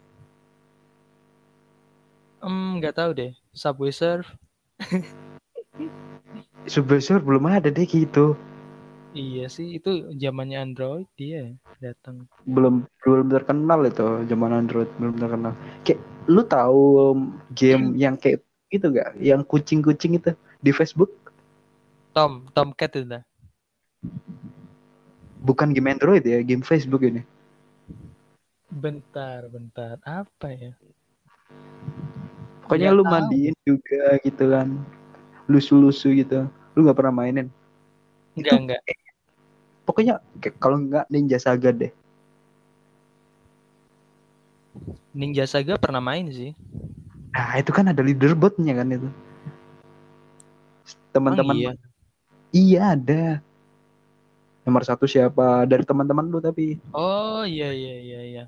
[2.46, 3.34] Hmm, nggak tahu deh.
[3.58, 4.30] Subway Surf.
[6.72, 8.38] Subway Surf belum ada deh gitu.
[9.18, 12.30] Iya sih, itu zamannya Android dia datang.
[12.46, 15.58] Belum belum terkenal itu zaman Android belum terkenal.
[15.82, 16.84] Kayak lu tahu
[17.58, 19.18] game yang kayak itu gak?
[19.18, 21.10] Yang kucing-kucing itu di Facebook?
[22.12, 23.24] Tom, Tomcat itu dah.
[25.42, 27.26] Bukan game Android ya, game Facebook ini.
[28.70, 29.98] Bentar, bentar.
[30.04, 30.76] Apa ya?
[32.66, 33.14] Pokoknya Nggak lu tahu.
[33.14, 34.68] mandiin juga gitu kan.
[35.46, 36.50] Lusu-lusu gitu.
[36.74, 37.48] Lu nggak pernah mainin.
[38.34, 38.82] Enggak, Itu enggak.
[39.86, 40.14] pokoknya
[40.58, 41.94] kalau nggak Ninja Saga deh.
[45.16, 46.52] Ninja Saga pernah main sih.
[47.32, 49.10] Nah, itu kan ada leaderboardnya kan itu.
[51.14, 51.72] Teman-teman Emang iya.
[52.52, 53.24] iya ada.
[54.66, 58.44] Nomor satu siapa dari teman-teman lu tapi Oh iya iya iya iya.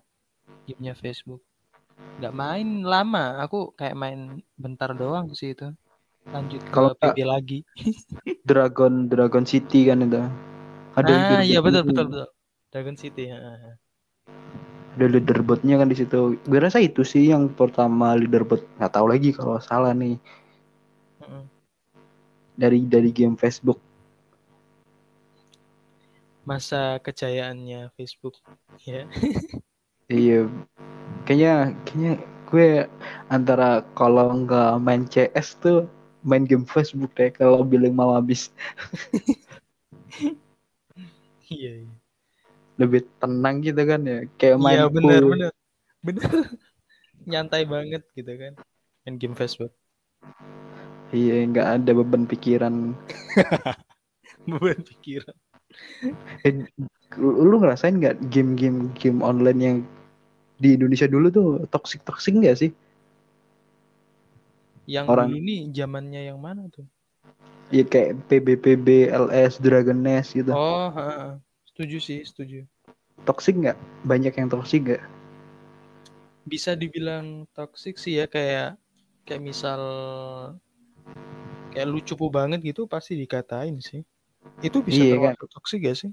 [0.67, 1.39] Gamenya Facebook.
[2.17, 3.41] Nggak main lama.
[3.45, 5.73] Aku kayak main bentar doang sih itu.
[6.29, 7.59] Lanjut ke Kalau PB lagi.
[8.49, 10.21] Dragon Dragon City kan itu.
[10.97, 12.29] Ada ah iya betul betul betul.
[12.73, 13.29] Dragon City.
[13.29, 13.77] ha.
[14.97, 16.41] Ada leaderboardnya kan di situ.
[16.49, 18.65] Gue rasa itu sih yang pertama leaderboard.
[18.81, 20.17] Nggak tahu lagi kalau salah nih
[22.57, 23.77] dari dari game Facebook.
[26.43, 28.41] Masa kejayaannya Facebook.
[28.83, 29.05] Ya.
[30.07, 30.47] Iya.
[31.27, 31.53] Kayaknya
[31.85, 32.11] kayaknya
[32.47, 32.67] gue
[33.27, 35.77] antara kalau nggak main CS tuh
[36.23, 38.51] main game Facebook deh kalau bilang mau habis
[41.47, 41.91] Iya iya.
[42.77, 45.51] lebih tenang gitu kan ya kayak main Iya benar benar.
[46.05, 46.31] Benar.
[47.27, 48.53] Nyantai banget gitu kan.
[49.03, 49.71] Main game Facebook.
[51.15, 52.91] iya nggak ada beban pikiran
[54.49, 55.35] Beban pikiran.
[56.43, 56.53] eh,
[57.15, 59.77] lu, lu ngerasain nggak game-game game online yang
[60.57, 62.71] di Indonesia dulu tuh toxic toxic nggak sih
[64.87, 66.87] Yang Orang- nih zamannya yang mana tuh?
[67.67, 71.27] ya kayak PBPB LS Dragon Nest gitu Oh, ha, ha.
[71.67, 72.63] setuju sih, setuju.
[73.27, 73.75] toxic nggak
[74.07, 75.03] banyak yang toxic nggak
[76.47, 78.79] Bisa dibilang toxic sih ya kayak
[79.27, 79.81] kayak misal
[81.75, 83.99] kayak lu cupu banget gitu pasti dikatain sih.
[84.63, 85.51] Itu bisa Iya, kan?
[85.51, 86.11] toxic gak sih?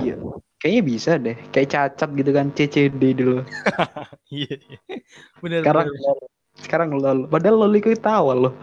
[0.00, 0.14] Iya
[0.58, 3.38] kayaknya bisa deh kayak cacat gitu kan CCD dulu
[4.34, 4.78] Iya, iya.
[5.38, 6.02] Benar sekarang benar.
[6.02, 6.20] lol.
[6.58, 8.54] sekarang lol padahal lol itu tawa loh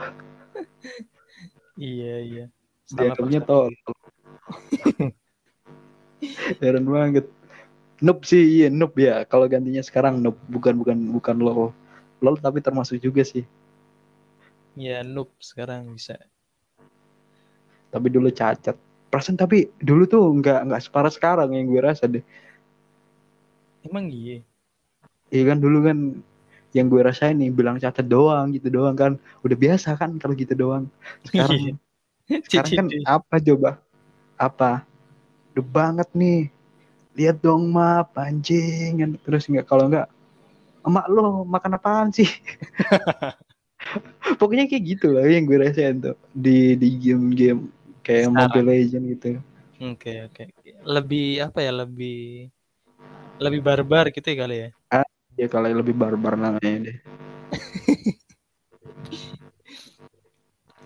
[1.80, 2.45] Iya, iya.
[2.91, 3.39] Persepsi.
[3.41, 3.72] tol
[6.62, 7.26] heran banget
[8.01, 11.72] noob sih iya noob ya kalau gantinya sekarang noob bukan bukan bukan lol
[12.22, 13.45] lol tapi termasuk juga sih
[14.72, 16.16] Iya, noob sekarang bisa.
[17.91, 18.76] tapi dulu cacat
[19.12, 22.24] perasaan tapi dulu tuh nggak nggak separah sekarang yang gue rasa deh.
[23.84, 24.39] Emang iya.
[25.28, 26.24] iya kan dulu kan
[26.72, 29.20] yang gue rasain nih bilang cacat doang gitu doang kan.
[29.43, 30.88] Udah biasa kan kalau gitu doang.
[31.28, 31.76] Sekarang
[32.47, 33.70] sekarang kan apa coba?
[34.39, 34.88] Apa?
[35.51, 36.47] Udah banget nih.
[37.20, 39.12] Lihat dong map anjing kan.
[39.28, 40.07] Terus nggak kalau nggak
[40.88, 42.32] emak lo makan apaan sih?
[44.39, 48.49] Pokoknya kayak gitu lah yang gue rasain tuh di di game-game kayak Sekarang.
[48.49, 49.27] Mobile Legend gitu
[49.81, 50.43] Oke, oke.
[50.85, 51.73] Lebih apa ya?
[51.73, 52.49] Lebih
[53.41, 54.69] lebih barbar gitu ya kali ya.
[55.39, 56.97] ya kalau lebih barbar namanya deh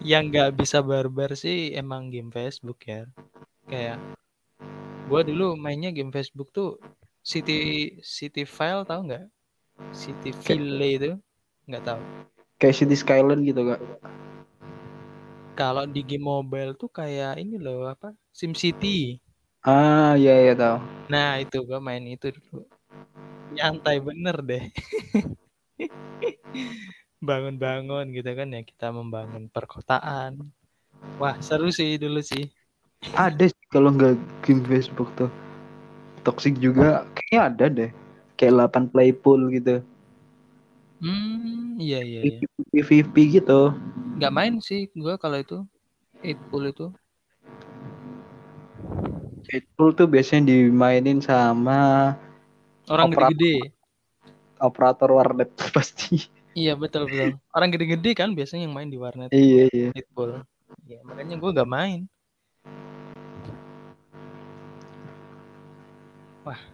[0.05, 3.09] Yang nggak bisa barbar sih emang game Facebook ya.
[3.68, 3.99] Kayak
[5.09, 6.78] gua dulu mainnya game Facebook tuh
[7.26, 9.26] City City File tahu nggak?
[9.91, 11.11] City File itu
[11.66, 12.01] nggak tahu.
[12.55, 13.82] kayak City Skyline gitu kak
[15.56, 18.12] Kalau di game mobile tuh kayak ini loh apa?
[18.36, 19.20] SimCity.
[19.66, 20.78] ah iya iya tahu
[21.08, 22.66] Nah, itu gua main itu dulu.
[23.56, 24.64] Nyantai bener deh.
[27.28, 30.51] Bangun-bangun gitu kan ya kita membangun perkotaan.
[31.22, 32.49] Wah, seru sih dulu sih.
[33.14, 35.30] ada sih kalau nggak game Facebook tuh
[36.26, 37.91] toxic juga kayaknya ada deh
[38.34, 39.80] kayak 8 play pool gitu
[41.04, 42.39] Hmm, iya iya iya.
[42.72, 43.76] PVP gitu
[44.16, 45.58] Nggak main sih gua kalau itu.
[46.24, 46.88] Eight pool itu.
[49.46, 52.12] Pitbull tuh biasanya dimainin sama
[52.89, 53.76] Orang gede-gede.
[54.58, 56.32] operator warnet pasti.
[56.56, 57.36] Iya betul betul.
[57.52, 59.30] Orang gede-gede kan biasanya yang main di warnet.
[59.36, 59.89] iya iya.
[59.91, 60.41] Pitbull.
[60.88, 62.08] Ya, makanya gue gak main.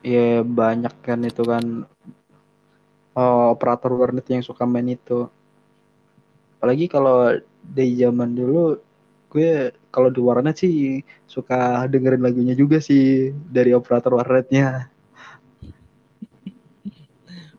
[0.04, 1.88] Iya banyak kan itu kan
[3.14, 5.28] oh, operator warnet yang suka main itu.
[6.58, 8.78] Apalagi kalau di zaman dulu
[9.32, 14.92] gue kalau di warnet sih suka dengerin lagunya juga sih dari operator warnetnya.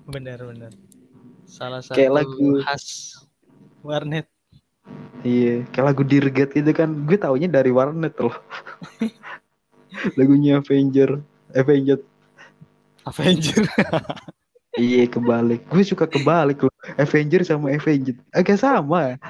[0.06, 0.72] Benar-benar.
[1.48, 3.16] Salah satu Kayak lagu- khas
[3.80, 4.26] warnet.
[5.22, 6.90] Iya, kayak lagu Dirgat gitu kan.
[7.06, 8.34] Gue taunya dari warnet loh.
[10.18, 11.22] Lagunya Avenger,
[11.54, 12.00] Avenger.
[13.06, 13.62] Avenger.
[14.72, 15.68] Iya, kebalik.
[15.68, 16.72] Gue suka kebalik loh.
[16.96, 18.16] Avenger sama Avenger.
[18.32, 19.20] Agak sama.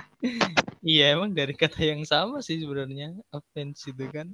[0.86, 3.18] iya emang dari kata yang sama sih sebenarnya.
[3.34, 4.30] Avenge itu kan.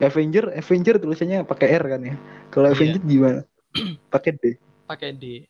[0.00, 2.16] Avenger, Avenger tulisannya pakai R kan ya.
[2.48, 2.76] Kalau Iya.
[2.76, 3.40] Avenger gimana?
[4.08, 4.44] Pakai D.
[4.88, 5.44] Pakai D.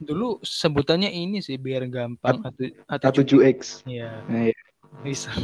[0.00, 3.84] Dulu sebutannya ini sih biar gampang atau Atau 7X.
[3.88, 4.56] Iya, Nah, iya.
[5.00, 5.32] bisa.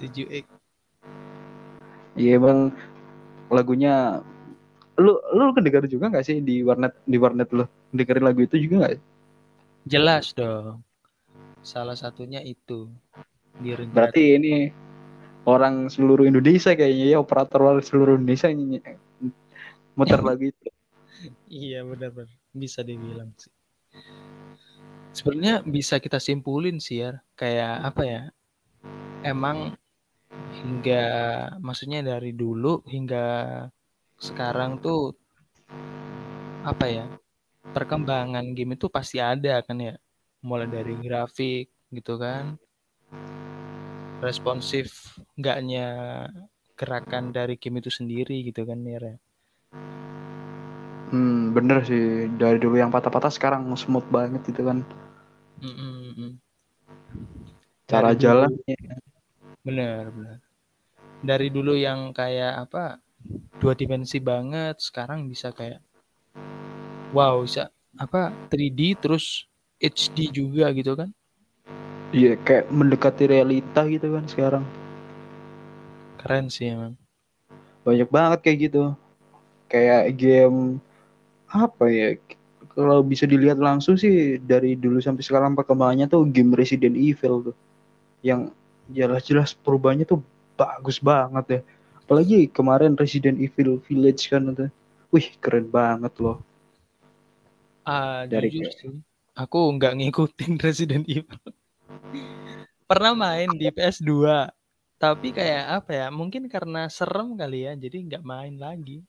[0.00, 0.44] 7X.
[2.16, 2.72] Iya emang
[3.50, 4.22] lagunya
[5.00, 8.86] lu lu kedengar juga nggak sih di warnet di warnet lu dengerin lagu itu juga
[8.86, 8.94] nggak?
[9.88, 10.84] Jelas dong.
[11.60, 12.88] Salah satunya itu.
[13.60, 14.72] Biar Berarti ini
[15.44, 18.48] orang seluruh Indonesia kayaknya ya operator warnet seluruh Indonesia
[19.98, 20.68] muter lagu itu.
[21.50, 23.52] Iya benar-benar bisa dibilang sih.
[25.10, 28.22] Sebenarnya bisa kita simpulin sih ya, kayak apa ya?
[29.26, 29.74] Emang
[30.60, 31.04] hingga
[31.64, 33.24] maksudnya dari dulu hingga
[34.20, 35.16] sekarang tuh
[36.64, 37.06] apa ya?
[37.70, 39.94] Perkembangan game itu pasti ada kan ya.
[40.44, 42.60] Mulai dari grafik gitu kan.
[44.20, 45.86] Responsif enggaknya
[46.76, 49.16] gerakan dari game itu sendiri gitu kan ya.
[51.10, 54.84] Hmm, bener sih dari dulu yang patah-patah sekarang smooth banget itu kan
[55.60, 55.76] Mm,
[56.16, 56.32] mm,
[57.84, 58.76] cara dulu- jalannya.
[59.60, 60.38] Bener, bener.
[61.20, 62.96] Dari dulu yang kayak apa
[63.60, 65.84] dua dimensi banget, sekarang bisa kayak
[67.12, 67.68] wow, bisa
[68.00, 69.44] apa 3D terus
[69.76, 71.12] HD juga gitu kan?
[72.16, 74.64] Iya kayak mendekati realita gitu kan sekarang.
[76.20, 76.96] Keren sih emang.
[77.84, 78.96] Banyak banget kayak gitu.
[79.68, 80.80] Kayak game
[81.52, 82.08] apa ya?
[82.70, 87.56] Kalau bisa dilihat langsung sih dari dulu sampai sekarang perkembangannya tuh game Resident Evil tuh.
[88.24, 88.56] Yang
[88.90, 90.24] jelas-jelas perubahannya tuh
[90.60, 91.60] bagus banget ya.
[92.04, 94.68] Apalagi kemarin Resident Evil Village kan itu.
[95.10, 96.44] Wih, keren banget loh.
[97.88, 98.92] Ah, Dari jujur sih,
[99.34, 101.40] aku nggak ngikutin Resident Evil.
[102.84, 104.46] Pernah main di PS2,
[105.00, 106.06] tapi kayak apa ya?
[106.12, 109.02] Mungkin karena serem kali ya, jadi nggak main lagi.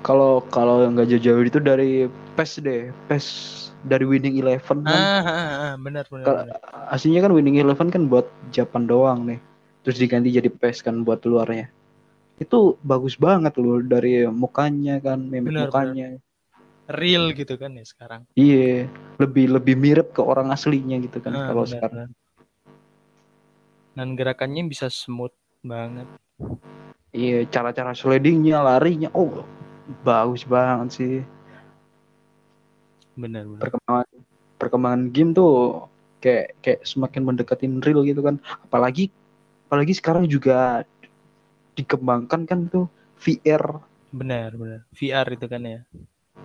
[0.00, 3.26] Kalau kalau nggak jauh-jauh itu dari PES deh, PES
[3.84, 4.92] dari Winning Eleven kan.
[4.92, 6.48] Ah, ah, ah, benar benar.
[6.88, 9.40] Aslinya kan Winning Eleven kan buat Japan doang nih.
[9.90, 11.66] Terus diganti jadi PES kan buat luarnya.
[12.38, 16.08] Itu bagus banget loh dari mukanya kan, mimik Benar, mukanya.
[16.86, 18.22] Real gitu kan ya sekarang.
[18.38, 18.86] Iya,
[19.18, 22.06] lebih lebih mirip ke orang aslinya gitu kan Ah, kalau sekarang.
[22.06, 22.14] benar.
[23.98, 25.34] Dan gerakannya bisa smooth
[25.66, 26.06] banget.
[27.10, 29.42] Iya, cara-cara slidingnya, larinya, oh
[30.06, 31.14] bagus banget sih.
[33.18, 33.62] Benar benar.
[33.66, 34.06] Perkembangan
[34.54, 35.82] perkembangan game tuh
[36.22, 38.38] kayak kayak semakin mendekatin real gitu kan.
[38.62, 39.10] Apalagi
[39.70, 40.82] apalagi sekarang juga
[41.78, 42.90] dikembangkan kan tuh
[43.22, 43.78] VR.
[44.10, 44.82] Benar benar.
[44.90, 45.80] VR itu kan ya.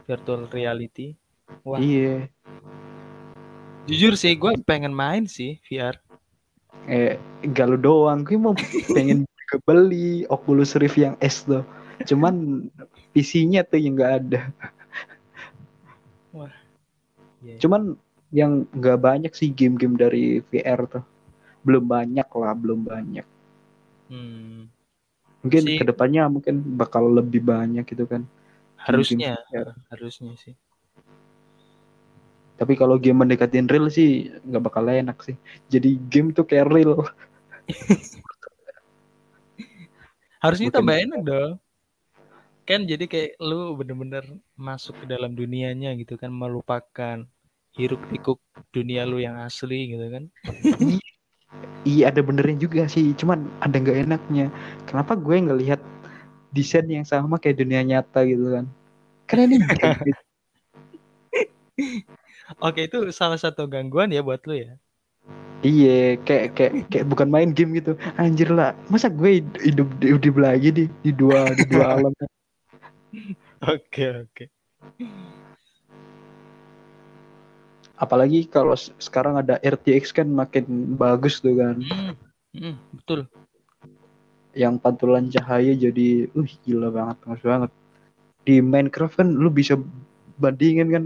[0.05, 1.17] Virtual reality.
[1.65, 2.30] Wah, Iya.
[3.86, 5.97] jujur sih gue pengen main sih VR.
[6.86, 7.17] eh
[7.49, 8.53] gak lu doang gue mau
[8.93, 9.26] pengen
[9.65, 11.65] beli Oculus Rift yang S tuh
[12.05, 12.65] cuman
[13.13, 14.41] PC-nya tuh yang nggak ada
[17.45, 17.61] Iya.
[17.61, 17.93] cuman
[18.34, 21.05] yang nggak banyak sih game-game dari VR tuh
[21.66, 23.26] belum banyak lah belum banyak
[24.05, 24.70] Hmm,
[25.41, 28.22] mungkin Si- ke depannya mungkin bakal lebih banyak gitu kan
[28.78, 29.74] harusnya VR.
[29.89, 30.53] harusnya sih.
[32.55, 35.34] tapi kalau game mendekatin real sih nggak bakal enak sih
[35.68, 37.01] jadi game tuh kayak real
[40.38, 41.51] Harusnya Mungkin- tambah enak dong.
[42.66, 44.22] Kan jadi kayak lu bener-bener
[44.53, 47.26] masuk ke dalam dunianya gitu kan melupakan
[47.74, 48.38] hiruk pikuk
[48.70, 50.24] dunia lu yang asli gitu kan.
[51.85, 54.45] iya ada benernya juga sih cuman ada nggak enaknya
[54.89, 55.81] kenapa gue ngelihat
[56.55, 58.65] desain yang sama kayak dunia nyata gitu kan
[59.29, 59.57] karena ini
[60.07, 60.21] gitu.
[62.61, 64.77] Oke itu salah satu gangguan ya buat lu ya.
[65.65, 67.97] Iya, kayak kayak kayak bukan main game gitu.
[68.21, 72.13] Anjir lah, masa gue hidup hidup, hidup lagi di di dua di dua alam.
[73.65, 74.45] Oke, oke.
[77.95, 81.79] Apalagi kalau sekarang ada RTX kan makin bagus tuh kan.
[81.79, 82.13] Hmm,
[82.51, 83.19] hmm, betul.
[84.51, 87.71] Yang pantulan cahaya jadi, uh gila banget, bagus banget.
[88.45, 89.79] Di Minecraft kan lu bisa
[90.35, 91.05] bandingin kan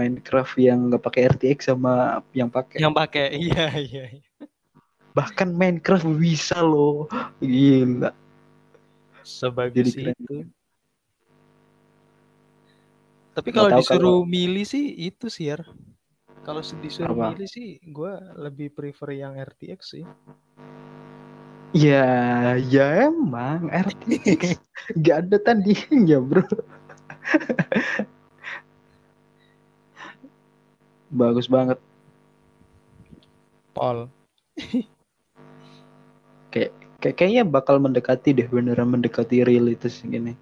[0.00, 2.80] Minecraft yang nggak pakai RTX sama yang pakai.
[2.80, 4.04] Yang pakai, iya, iya.
[4.16, 4.24] iya.
[5.12, 7.12] Bahkan Minecraft bisa loh,
[7.44, 8.16] gila.
[9.20, 10.16] Sebagus Jadi keren.
[10.16, 10.36] itu.
[13.32, 15.60] Tapi kalau disuruh milih sih itu sih ya.
[16.42, 17.38] Kalau disuruh Apa?
[17.38, 20.04] milih sih, gue lebih prefer yang RTX sih.
[21.72, 24.58] Ya, ya emang RTX
[24.98, 26.42] nggak ada tandingnya bro.
[31.14, 31.78] Bagus banget.
[33.72, 34.10] Paul.
[36.52, 40.34] Kayak kayak kayaknya bakal mendekati deh beneran mendekati realitas gini.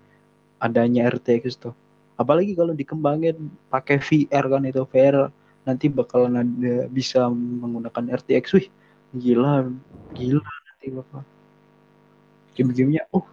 [0.64, 1.76] Adanya RTX tuh.
[2.16, 5.28] Apalagi kalau dikembangin pakai VR kan itu VR
[5.70, 8.44] nanti bakalan ada bisa menggunakan RTX.
[8.58, 8.68] Wih,
[9.14, 9.70] gila,
[10.12, 11.22] gila nanti bakal.
[12.58, 13.24] Game-gamenya, uh,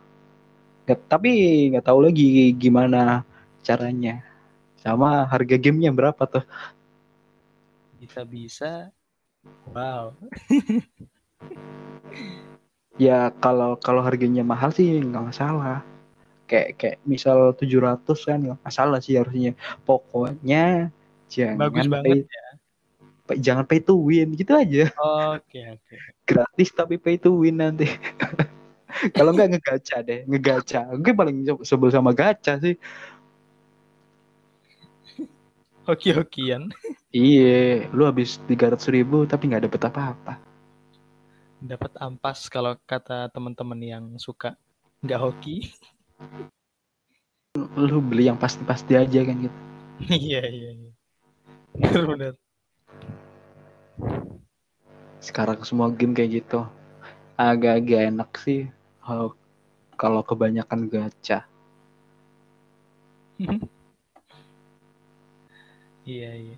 [0.86, 1.30] nggak, tapi
[1.74, 3.26] nggak tahu lagi gimana
[3.66, 4.22] caranya.
[4.78, 6.46] Sama harga gamenya berapa tuh?
[7.98, 8.94] Bisa-bisa.
[9.74, 10.14] Wow.
[12.98, 15.86] Ya kalau kalau harganya mahal sih nggak masalah.
[16.50, 19.54] Kayak kayak misal 700 kan nggak masalah sih harusnya.
[19.86, 20.90] Pokoknya
[21.28, 22.18] jangan Bagus pay, banget
[23.28, 24.88] pay- jangan pay to win gitu aja.
[25.36, 25.96] Oke, oke.
[26.24, 27.86] Gratis tapi pay to win nanti.
[29.18, 30.88] kalau nggak ngegacha deh, ngegacha.
[30.98, 32.80] Gue paling sebel sama gacha sih.
[35.88, 36.72] Hoki-hokian.
[37.12, 40.34] Iya, lu habis 300 ribu tapi nggak dapet apa-apa.
[41.58, 44.54] Dapat ampas kalau kata teman-teman yang suka
[45.02, 45.72] nggak hoki.
[47.58, 49.58] Lu beli yang pasti-pasti aja kan gitu.
[50.14, 50.87] Iya, iya, iya.
[51.78, 52.34] Benar-benar.
[55.22, 56.66] Sekarang semua game kayak gitu.
[57.38, 58.66] Agak-agak enak sih
[59.02, 59.38] kalau
[59.94, 61.46] kalau kebanyakan gacha.
[66.08, 66.56] Iya, iya.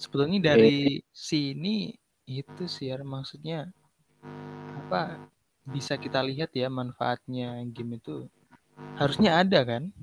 [0.00, 1.92] Sebetulnya dari sini
[2.26, 3.70] itu sih ya maksudnya
[4.74, 5.14] apa
[5.62, 8.26] bisa kita lihat ya manfaatnya game itu
[8.98, 9.94] harusnya ada kan?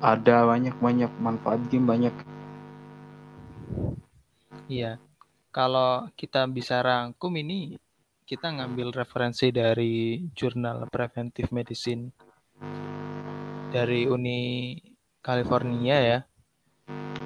[0.00, 2.14] Ada banyak-banyak manfaat game banyak.
[4.68, 4.96] Iya.
[5.52, 7.76] Kalau kita bisa rangkum ini
[8.28, 12.12] kita ngambil referensi dari jurnal Preventive Medicine
[13.72, 14.76] dari Uni
[15.24, 16.18] California ya.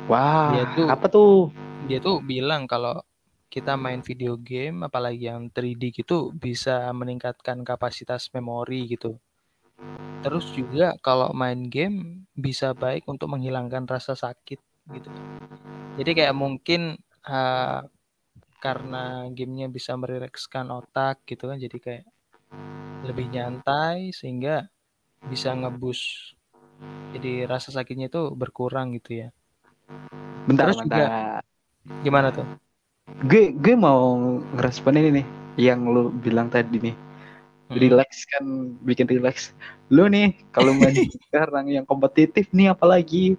[0.06, 1.50] Wah, Dia tuh- apa tuh?
[1.86, 3.02] Dia tuh bilang kalau
[3.52, 9.20] kita main video game apalagi yang 3D gitu bisa meningkatkan kapasitas memori gitu.
[10.24, 14.56] Terus juga kalau main game bisa baik untuk menghilangkan rasa sakit
[14.88, 15.08] gitu.
[16.00, 16.96] Jadi kayak mungkin
[17.28, 17.80] eh,
[18.62, 22.04] karena gamenya bisa merilekskan otak gitu kan jadi kayak
[23.02, 24.70] lebih nyantai sehingga
[25.26, 26.32] bisa ngebus
[27.10, 29.28] jadi rasa sakitnya itu berkurang gitu ya
[30.46, 31.42] Bentar, Terus juga- bentar.
[32.06, 32.46] gimana tuh
[33.26, 34.14] Gue gue mau
[34.54, 35.26] ngerespon ini nih
[35.58, 36.94] yang lu bilang tadi nih.
[37.68, 37.76] Hmm.
[37.78, 38.44] Relax kan
[38.86, 39.50] bikin relax.
[39.90, 40.94] Lu nih kalau main
[41.28, 43.34] sekarang yang kompetitif nih apalagi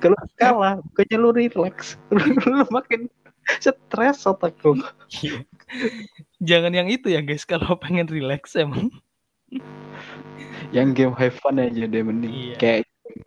[0.00, 2.00] kalau kalah bukannya lu relax
[2.48, 3.12] lu makin
[3.60, 4.80] stres otak lu
[5.20, 5.44] Iya.
[6.40, 8.88] jangan yang itu ya guys kalau pengen relax emang
[10.72, 12.54] yang game have fun aja deh mending Iya.
[12.56, 12.82] kayak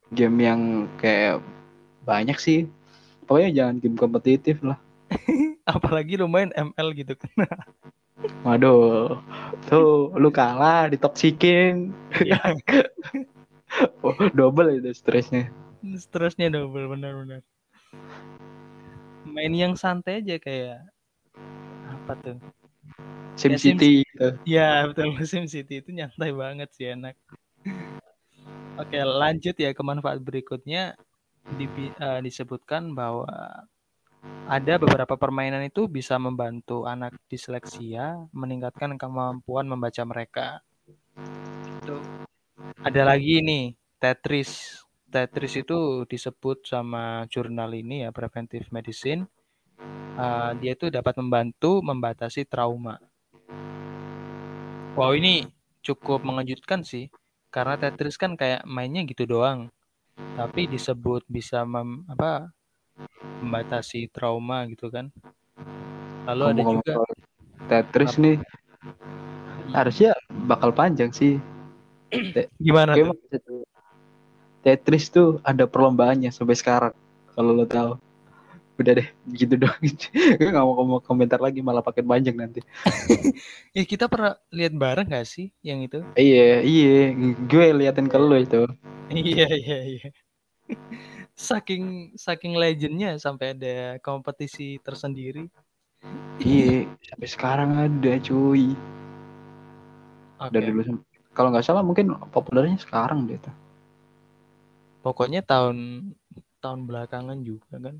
[0.09, 1.37] game yang kayak
[2.01, 2.65] banyak sih
[3.29, 4.81] pokoknya jangan game kompetitif lah
[5.75, 7.31] apalagi lu main ML gitu kan.
[8.43, 9.19] Waduh.
[9.67, 11.91] Tuh lu kalah ditoksikin
[12.21, 12.39] Iya.
[14.05, 15.49] oh, double itu stresnya.
[15.97, 17.41] Stresnya double benar-benar.
[19.27, 20.83] Main yang santai aja kayak
[21.87, 22.37] apa tuh?
[23.39, 24.27] Sim Ya, Sim City gitu.
[24.45, 25.09] ya betul.
[25.31, 27.17] Sim City itu nyantai banget sih enak.
[28.77, 30.93] Oke lanjut ya ke manfaat berikutnya.
[31.53, 33.29] Di- eh, disebutkan bahwa
[34.47, 40.47] ada beberapa permainan itu bisa membantu anak disleksia meningkatkan kemampuan membaca mereka.
[41.83, 41.99] Itu
[42.83, 44.83] ada lagi nih Tetris.
[45.07, 49.29] Tetris itu disebut sama jurnal ini ya Preventive Medicine.
[50.13, 52.99] Eh, dia itu dapat membantu membatasi trauma.
[54.93, 55.47] Wow ini
[55.81, 57.09] cukup mengejutkan sih.
[57.53, 59.69] Karena Tetris kan kayak mainnya gitu doang.
[60.13, 62.53] Tapi disebut bisa mem, apa
[63.43, 65.11] membatasi trauma gitu kan.
[66.29, 66.93] Lalu ada juga
[67.67, 68.23] Tetris Apa?
[68.23, 68.37] nih
[69.73, 70.11] harusnya
[70.45, 71.41] bakal panjang sih.
[72.65, 73.63] gimana Gue tuh?
[74.63, 76.93] Tetris tuh ada perlombaannya sampai sekarang.
[77.35, 77.99] Kalau lo tahu.
[78.73, 79.77] Udah deh, gitu doang.
[79.83, 82.63] gue gak mau ngomong komentar lagi malah pakai panjang nanti.
[83.75, 86.01] Ya kita pernah lihat bareng gak sih yang itu?
[86.17, 87.13] Iya, iya.
[87.45, 88.65] Gue liatin ke lo itu.
[89.13, 90.07] Iya iya iya.
[91.43, 95.51] Saking saking legendnya sampai ada kompetisi tersendiri.
[96.39, 98.71] Iya, sampai sekarang ada cuy.
[100.39, 100.55] Oke.
[100.55, 101.03] Dari dulu
[101.35, 103.51] kalau nggak salah mungkin populernya sekarang deh tuh.
[105.03, 106.11] Pokoknya tahun
[106.63, 107.99] tahun belakangan juga kan.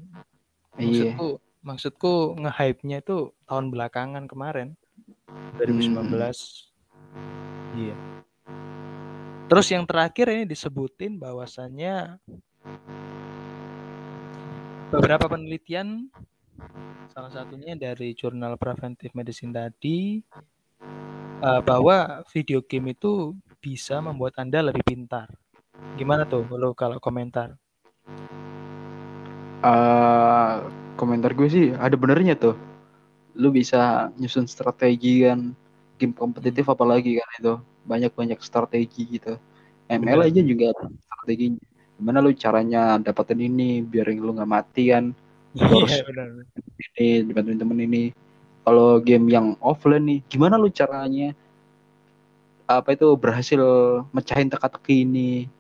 [0.80, 1.12] Iya.
[1.20, 1.28] Maksudku
[1.64, 4.80] maksudku nge-hype-nya itu tahun belakangan kemarin.
[5.60, 6.72] 2019.
[7.76, 7.96] Iya.
[9.52, 12.18] Terus yang terakhir ini disebutin bahwasannya
[14.94, 16.06] beberapa penelitian
[17.10, 20.22] salah satunya dari jurnal Preventive Medicine tadi
[21.42, 25.34] eh, bahwa video game itu bisa membuat Anda lebih pintar.
[25.98, 27.58] Gimana tuh lo kalau komentar?
[29.66, 30.54] Eh,
[30.94, 32.54] komentar gue sih ada benernya tuh.
[33.34, 35.58] Lu bisa nyusun strategi kan
[35.98, 37.54] game kompetitif apalagi kan itu
[37.90, 39.42] banyak-banyak strategi gitu.
[39.90, 40.30] ML Bener.
[40.30, 41.73] aja juga ada strategi.
[41.98, 45.14] Gimana lu caranya dapetin ini biar lu nggak mati kan?
[45.54, 46.28] Lu harus Iya benar.
[46.98, 48.04] ini dibantuin temen ini.
[48.64, 51.36] Kalau game yang offline nih, gimana lu caranya
[52.64, 53.60] apa itu berhasil
[54.16, 55.52] mecahin teka-teki ini?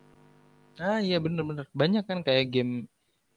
[0.79, 2.87] Ah iya bener-bener banyak kan kayak game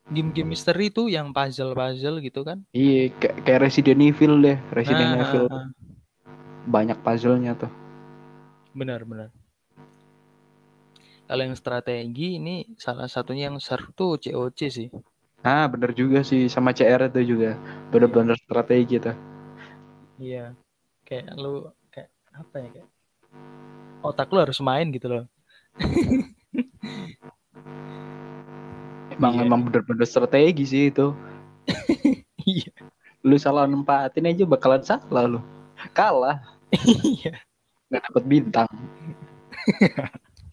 [0.07, 2.62] game-game misteri tuh yang puzzle-puzzle gitu kan.
[2.70, 5.68] Iya, kayak kayak Resident Evil deh, Resident Ah, Evil ah, ah.
[6.70, 7.70] banyak puzzle-nya tuh.
[8.70, 9.34] Benar-benar.
[11.27, 14.89] Kalau yang strategi ini salah satunya yang seru tuh COC sih.
[15.43, 17.59] Ah, bener juga sih sama CR itu juga.
[17.91, 19.14] Bener-bener strategi tuh.
[20.22, 20.55] Iya.
[21.03, 22.89] Kayak lu kayak apa ya kayak
[24.07, 25.24] otak lu harus main gitu loh.
[29.16, 29.49] Emang Iya.
[29.49, 31.11] emang bener-bener strategi sih itu.
[32.47, 32.70] Iya.
[33.27, 35.43] Lu salah nempatin aja bakalan salah lu.
[35.91, 36.39] Kalah,
[37.03, 37.35] Iya.
[37.91, 38.70] nggak dapet bintang.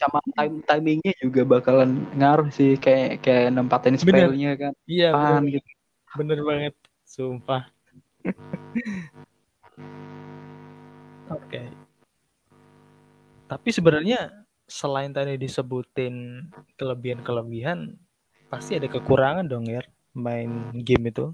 [0.04, 4.74] Sama time timingnya juga bakalan ngaruh sih kayak kayak nempatin spellnya kan.
[4.84, 5.70] Iya Pan bener, gitu.
[6.20, 6.74] bener banget.
[7.08, 7.64] Sumpah.
[11.32, 11.62] Oke.
[13.48, 17.96] Tapi sebenarnya selain tadi disebutin kelebihan-kelebihan,
[18.50, 19.84] pasti ada kekurangan dong ya
[20.18, 21.32] main game itu.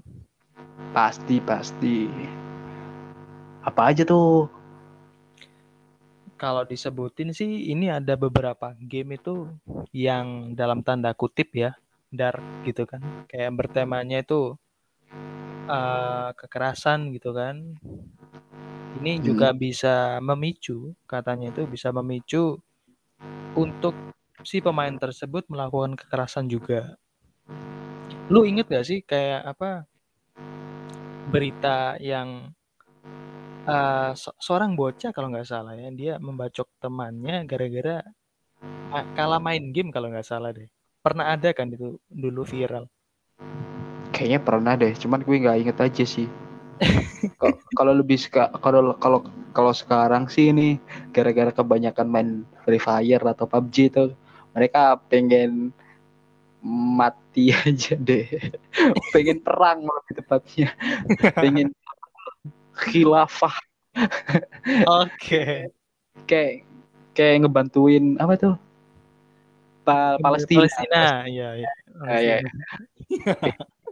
[0.94, 2.06] Pasti pasti.
[3.64, 4.59] Apa aja tuh?
[6.40, 9.44] Kalau disebutin sih ini ada beberapa game itu
[9.92, 11.76] yang dalam tanda kutip ya
[12.08, 13.04] dark gitu kan.
[13.28, 14.56] Kayak bertemanya itu
[15.68, 17.76] eh, kekerasan gitu kan.
[19.04, 22.56] Ini juga bisa memicu katanya itu bisa memicu
[23.52, 23.92] untuk
[24.40, 26.96] si pemain tersebut melakukan kekerasan juga.
[28.32, 29.84] Lu inget gak sih kayak apa
[31.28, 32.50] berita yang
[33.74, 37.96] eh, se- seorang bocah kalau nggak salah ya dia membacok temannya gara-gara
[38.96, 40.68] ah, kalah main game kalau nggak salah deh.
[41.04, 42.84] Pernah ada kan itu dulu viral.
[44.14, 46.28] Kayaknya pernah deh, cuman gue nggak inget aja sih.
[47.72, 49.24] Kalau lebih suka kalau kalau
[49.56, 50.76] kalau sekarang sih ini
[51.14, 52.28] gara-gara kebanyakan main
[52.66, 54.04] Free Fire atau PUBG itu
[54.52, 55.72] mereka pengen
[56.98, 58.28] mati aja deh.
[59.14, 60.68] pengen perang lebih tepatnya.
[61.40, 61.68] pengen
[62.80, 63.52] khilafah
[64.86, 65.70] Oke.
[66.28, 66.64] kayak
[67.14, 68.54] kayak ngebantuin apa tuh?
[69.82, 70.66] Pa Palestina.
[70.66, 71.70] Palestina, iya iya.
[72.06, 72.38] Ah, iya.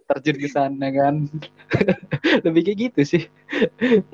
[0.09, 1.27] terjun ke sana kan.
[2.47, 3.23] lebih kayak gitu sih.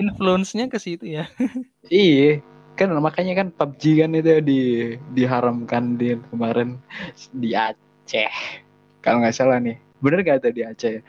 [0.01, 1.29] Influence-nya ke situ ya.
[1.87, 2.41] Iya,
[2.75, 4.61] kan makanya kan PUBG kan itu di
[5.13, 6.81] diharamkan di kemarin
[7.31, 8.35] di Aceh.
[9.05, 11.05] Kalau nggak salah nih, bener gak ada di Aceh?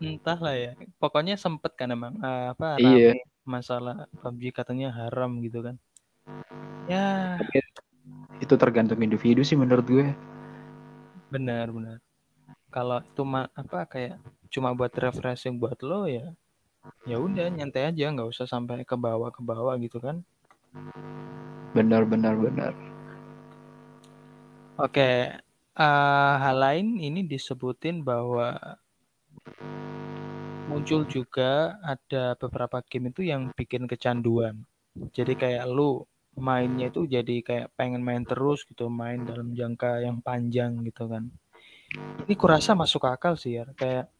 [0.00, 0.70] Entahlah ya.
[1.00, 3.12] Pokoknya sempet kan emang eh, apa Iya.
[3.12, 3.16] rame
[3.54, 5.76] masalah PUBG katanya haram gitu kan.
[6.88, 7.58] Ya, Tapi
[8.44, 10.06] itu tergantung individu sih menurut gue.
[11.32, 11.98] benar benar.
[12.74, 13.22] Kalau itu
[13.62, 14.14] apa kayak
[14.54, 16.26] cuma buat refreshing buat lo ya.
[17.10, 20.16] Ya udah nyantai aja nggak usah sampai ke bawah ke bawah gitu kan.
[21.74, 22.72] Benar, benar, benar.
[24.76, 25.00] Oke,
[25.84, 28.46] eh, hal lain ini disebutin bahwa
[30.66, 34.66] muncul juga ada beberapa game itu yang bikin kecanduan.
[35.14, 36.02] Jadi kayak lu
[36.36, 41.30] mainnya itu jadi kayak pengen main terus gitu, main dalam jangka yang panjang gitu kan.
[42.26, 44.10] Ini kurasa masuk akal sih ya, kayak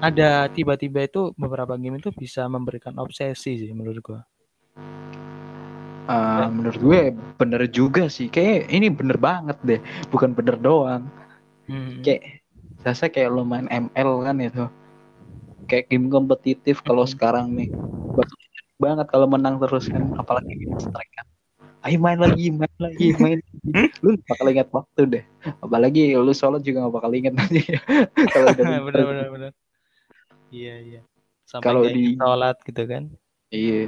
[0.00, 4.22] ada tiba-tiba itu beberapa game itu bisa memberikan obsesi sih menurut gua.
[6.10, 7.00] Uh, menurut gue
[7.38, 9.78] bener juga sih kayak ini bener banget deh
[10.10, 11.06] bukan bener doang
[11.70, 12.02] hmm.
[12.02, 12.42] kayak
[12.82, 14.66] saya kayak lo main ML kan itu
[15.70, 17.12] kayak game kompetitif kalau hmm.
[17.14, 17.70] sekarang nih.
[18.82, 21.26] Banget kalau menang terus kan apalagi game strike kan.
[21.80, 23.40] Ayo main lagi main lagi main
[24.04, 25.24] lu bakal ingat waktu deh.
[25.62, 27.62] Apalagi lu sholat juga gak bakal ingat nanti.
[28.34, 29.50] Kalau udah bener bener bener.
[30.50, 31.00] Iya iya.
[31.62, 33.08] Kalau di sholat gitu kan.
[33.54, 33.86] Iya.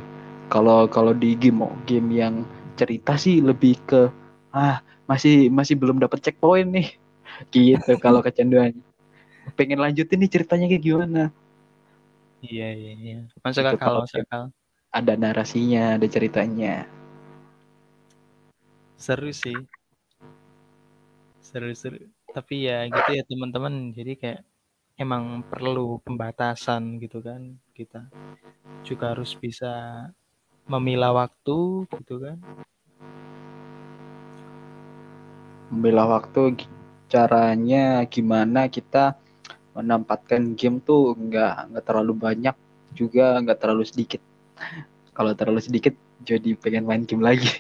[0.53, 2.45] Kalau kalau di game oh, game yang
[2.77, 4.13] cerita sih lebih ke
[4.53, 6.89] ah masih masih belum dapat checkpoint nih.
[7.53, 8.85] Gitu kalau kecanduannya.
[9.57, 11.33] Pengen lanjutin nih ceritanya kayak gimana
[12.43, 13.19] iya iya iya.
[13.41, 14.53] Masuk gitu, akal masuk akal
[14.93, 16.85] ada narasinya ada ceritanya.
[19.01, 19.57] Seru sih.
[21.41, 22.13] Seru seru.
[22.29, 23.97] Tapi ya gitu ya teman-teman.
[23.97, 24.41] Jadi kayak
[25.01, 27.57] emang perlu pembatasan gitu kan.
[27.73, 28.05] Kita
[28.85, 30.07] juga harus bisa
[30.69, 32.37] memilah waktu gitu kan.
[35.73, 36.69] Memilah waktu
[37.09, 39.17] caranya gimana kita
[39.73, 42.57] menempatkan game tuh nggak nggak terlalu banyak
[42.93, 44.21] juga nggak terlalu sedikit.
[45.17, 45.93] Kalau terlalu sedikit
[46.25, 47.47] jadi pengen main game lagi.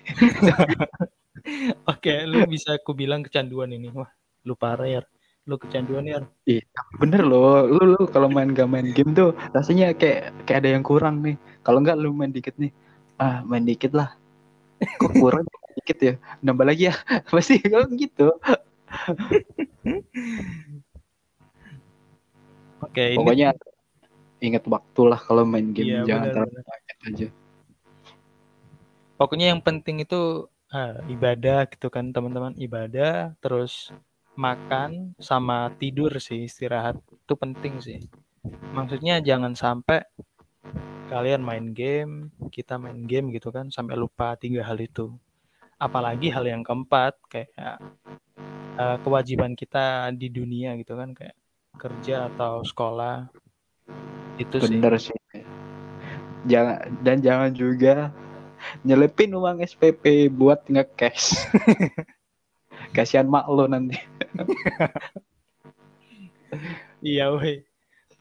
[1.93, 3.93] Oke lu bisa aku bilang kecanduan ini.
[3.93, 4.09] Wah
[4.43, 5.03] lu parah ya
[5.43, 6.63] lu kecanduan ya iya
[7.03, 7.67] bener loh.
[7.67, 11.37] Lu, lu kalau main gak main game tuh rasanya kayak kayak ada yang kurang nih.
[11.67, 12.71] Kalau nggak lu main dikit nih.
[13.19, 14.15] Ah main dikit lah.
[15.01, 15.47] Kok kurang?
[15.73, 16.15] Dikit ya?
[16.45, 16.95] Nambah lagi ya?
[17.33, 18.29] Pasti kalau gitu
[22.83, 24.47] oke pokoknya ini...
[24.53, 27.29] ingat waktu lah kalau main game iya, jangan terlalu banyak aja.
[29.15, 33.95] Pokoknya yang penting itu uh, ibadah gitu kan teman-teman ibadah terus
[34.35, 38.01] makan sama tidur sih istirahat itu penting sih.
[38.75, 40.03] Maksudnya jangan sampai
[41.13, 45.13] kalian main game, kita main game gitu kan sampai lupa tiga hal itu.
[45.77, 47.79] Apalagi hal yang keempat kayak
[48.81, 51.37] uh, kewajiban kita di dunia gitu kan kayak
[51.77, 53.27] kerja atau sekolah
[54.41, 55.13] itu Bener sih.
[55.13, 55.45] sih.
[56.49, 58.11] Jangan dan jangan juga
[58.83, 61.37] nyelepin uang SPP buat nge-cash.
[62.97, 63.99] Kasihan mak lo nanti.
[67.05, 67.63] iya, weh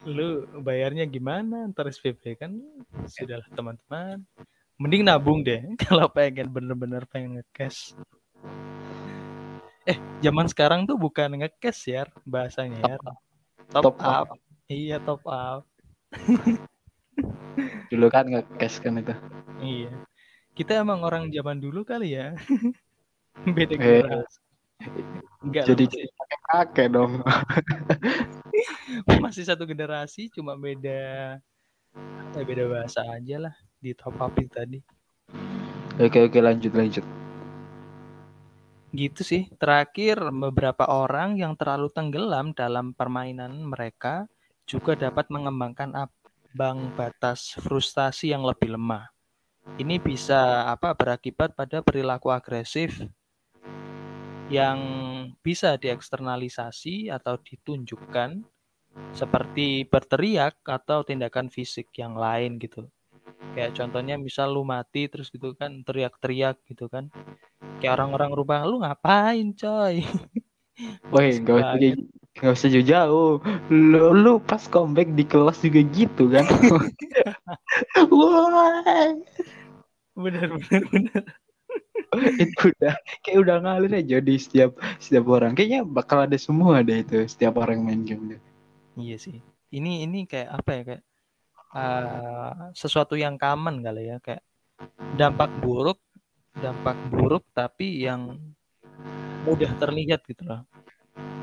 [0.02, 2.58] lu bayarnya gimana ntar SPP kan
[3.06, 4.18] sudahlah teman-teman
[4.74, 7.94] mending nabung deh kalau pengen bener-bener pengen ngecash
[9.86, 12.98] eh zaman sekarang tuh bukan ngecash ya bahasanya ya
[13.72, 14.26] top, top up.
[14.36, 14.38] up.
[14.68, 15.64] Iya top up.
[17.92, 19.14] Dulu kan ngecash kan itu.
[19.60, 19.92] Iya.
[20.52, 22.36] Kita emang orang zaman dulu kali ya.
[23.56, 24.04] Beda eh,
[25.42, 27.22] Enggak jadi pakai pakai dong.
[29.24, 31.38] Masih satu generasi cuma beda
[32.32, 34.80] ya beda bahasa aja lah di top up tadi.
[36.00, 37.04] Oke oke lanjut lanjut
[38.92, 44.28] gitu sih terakhir beberapa orang yang terlalu tenggelam dalam permainan mereka
[44.68, 49.08] juga dapat mengembangkan abang batas frustasi yang lebih lemah
[49.80, 53.00] ini bisa apa berakibat pada perilaku agresif
[54.52, 54.78] yang
[55.40, 58.44] bisa dieksternalisasi atau ditunjukkan
[59.16, 62.84] seperti berteriak atau tindakan fisik yang lain gitu.
[63.52, 67.12] Kayak contohnya misal lu mati terus gitu kan teriak-teriak gitu kan.
[67.78, 70.02] Kayak orang-orang rubah lu ngapain coy?
[71.12, 71.76] Woi, gak usah
[72.40, 73.32] gak usah jauh-jauh.
[73.68, 76.48] Lu, lu pas comeback di kelas juga gitu kan.
[78.16, 79.12] Wah.
[80.16, 81.22] Bener bener bener.
[82.36, 82.94] itu udah
[83.24, 87.56] kayak udah ngalir aja di setiap setiap orang kayaknya bakal ada semua deh itu setiap
[87.56, 88.40] orang main game deh
[89.00, 89.40] iya sih
[89.72, 91.02] ini ini kayak apa ya kayak
[91.72, 94.44] uh, sesuatu yang common kali ya kayak
[95.16, 95.98] dampak buruk
[96.56, 98.36] dampak buruk tapi yang
[99.48, 100.62] mudah terlihat gitu loh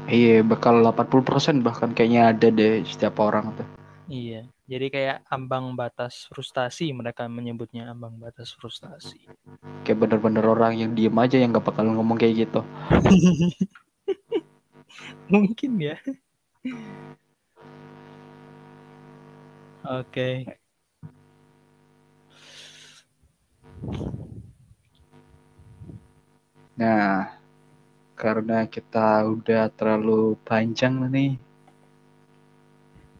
[0.09, 3.67] iya bakal 80% bahkan kayaknya ada deh setiap orang tuh
[4.07, 9.17] iya jadi kayak ambang batas frustasi mereka menyebutnya ambang batas frustasi.
[9.81, 12.61] Kayak bener-bener orang yang diem aja yang gak bakal ngomong kayak gitu.
[15.33, 15.97] Mungkin ya.
[19.87, 20.03] Oke.
[20.07, 20.35] Okay.
[26.79, 27.27] Nah,
[28.15, 31.35] karena kita udah terlalu panjang nih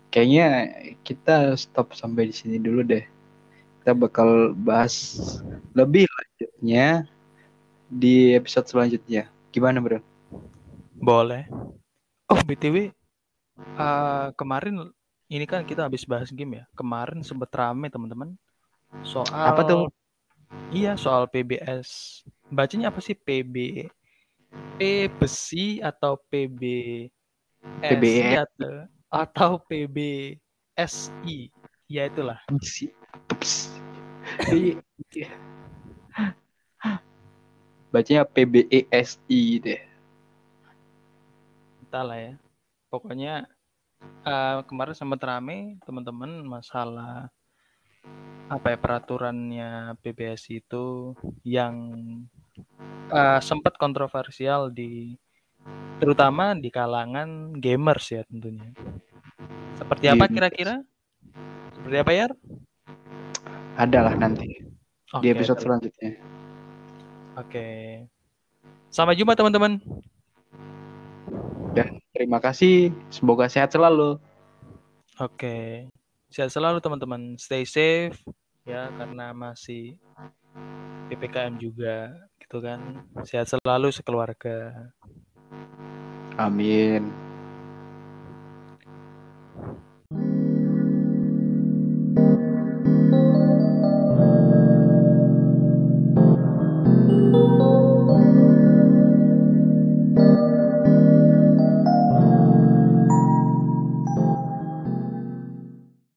[0.10, 0.48] kayaknya
[1.06, 3.06] kita stop sampai di sini dulu deh.
[3.80, 5.15] Kita bakal bahas
[5.77, 7.07] lebih lanjut selanjutnya
[7.90, 9.30] di episode selanjutnya.
[9.53, 10.02] Gimana, Bro?
[10.99, 11.48] Boleh.
[12.30, 12.91] Oh, BTW
[13.80, 14.94] uh, kemarin
[15.30, 16.64] ini kan kita habis bahas game ya.
[16.73, 18.34] Kemarin sempet rame teman-teman
[19.06, 19.85] soal Apa tuh?
[20.73, 22.22] Iya, soal PBS.
[22.49, 23.85] Bacanya apa sih PB?
[24.81, 24.81] P
[25.22, 26.61] besi atau PB
[27.85, 28.34] PBE.
[28.41, 28.73] atau
[29.14, 31.53] atau PBSI?
[31.85, 32.41] Ya itulah.
[32.65, 32.89] Si-
[33.30, 33.69] Ups.
[34.49, 34.81] Di-
[37.93, 39.81] Bacanya PBESI deh.
[41.85, 42.34] Entahlah ya.
[42.89, 43.45] Pokoknya
[44.02, 47.32] eh, kemarin sempat rame teman-teman masalah
[48.50, 51.14] apa ya peraturannya PBS itu
[51.46, 51.76] yang
[53.14, 55.14] eh, sempat kontroversial di
[56.00, 58.72] terutama di kalangan gamers ya tentunya.
[59.76, 60.76] Seperti apa kira-kira?
[61.76, 62.28] Seperti apa ya?
[63.80, 64.48] Adalah nanti
[65.20, 66.20] di Oke, episode selanjutnya.
[67.40, 67.68] Oke.
[68.90, 69.80] Sampai jumpa teman-teman
[71.80, 71.88] ya.
[72.11, 72.91] Terima kasih.
[73.07, 74.19] Semoga sehat selalu.
[75.19, 75.88] Oke.
[76.30, 77.39] Sehat selalu teman-teman.
[77.39, 78.19] Stay safe
[78.68, 79.97] ya karena masih
[81.10, 83.01] PPKM juga gitu kan.
[83.26, 84.89] Sehat selalu sekeluarga.
[86.38, 87.10] Amin.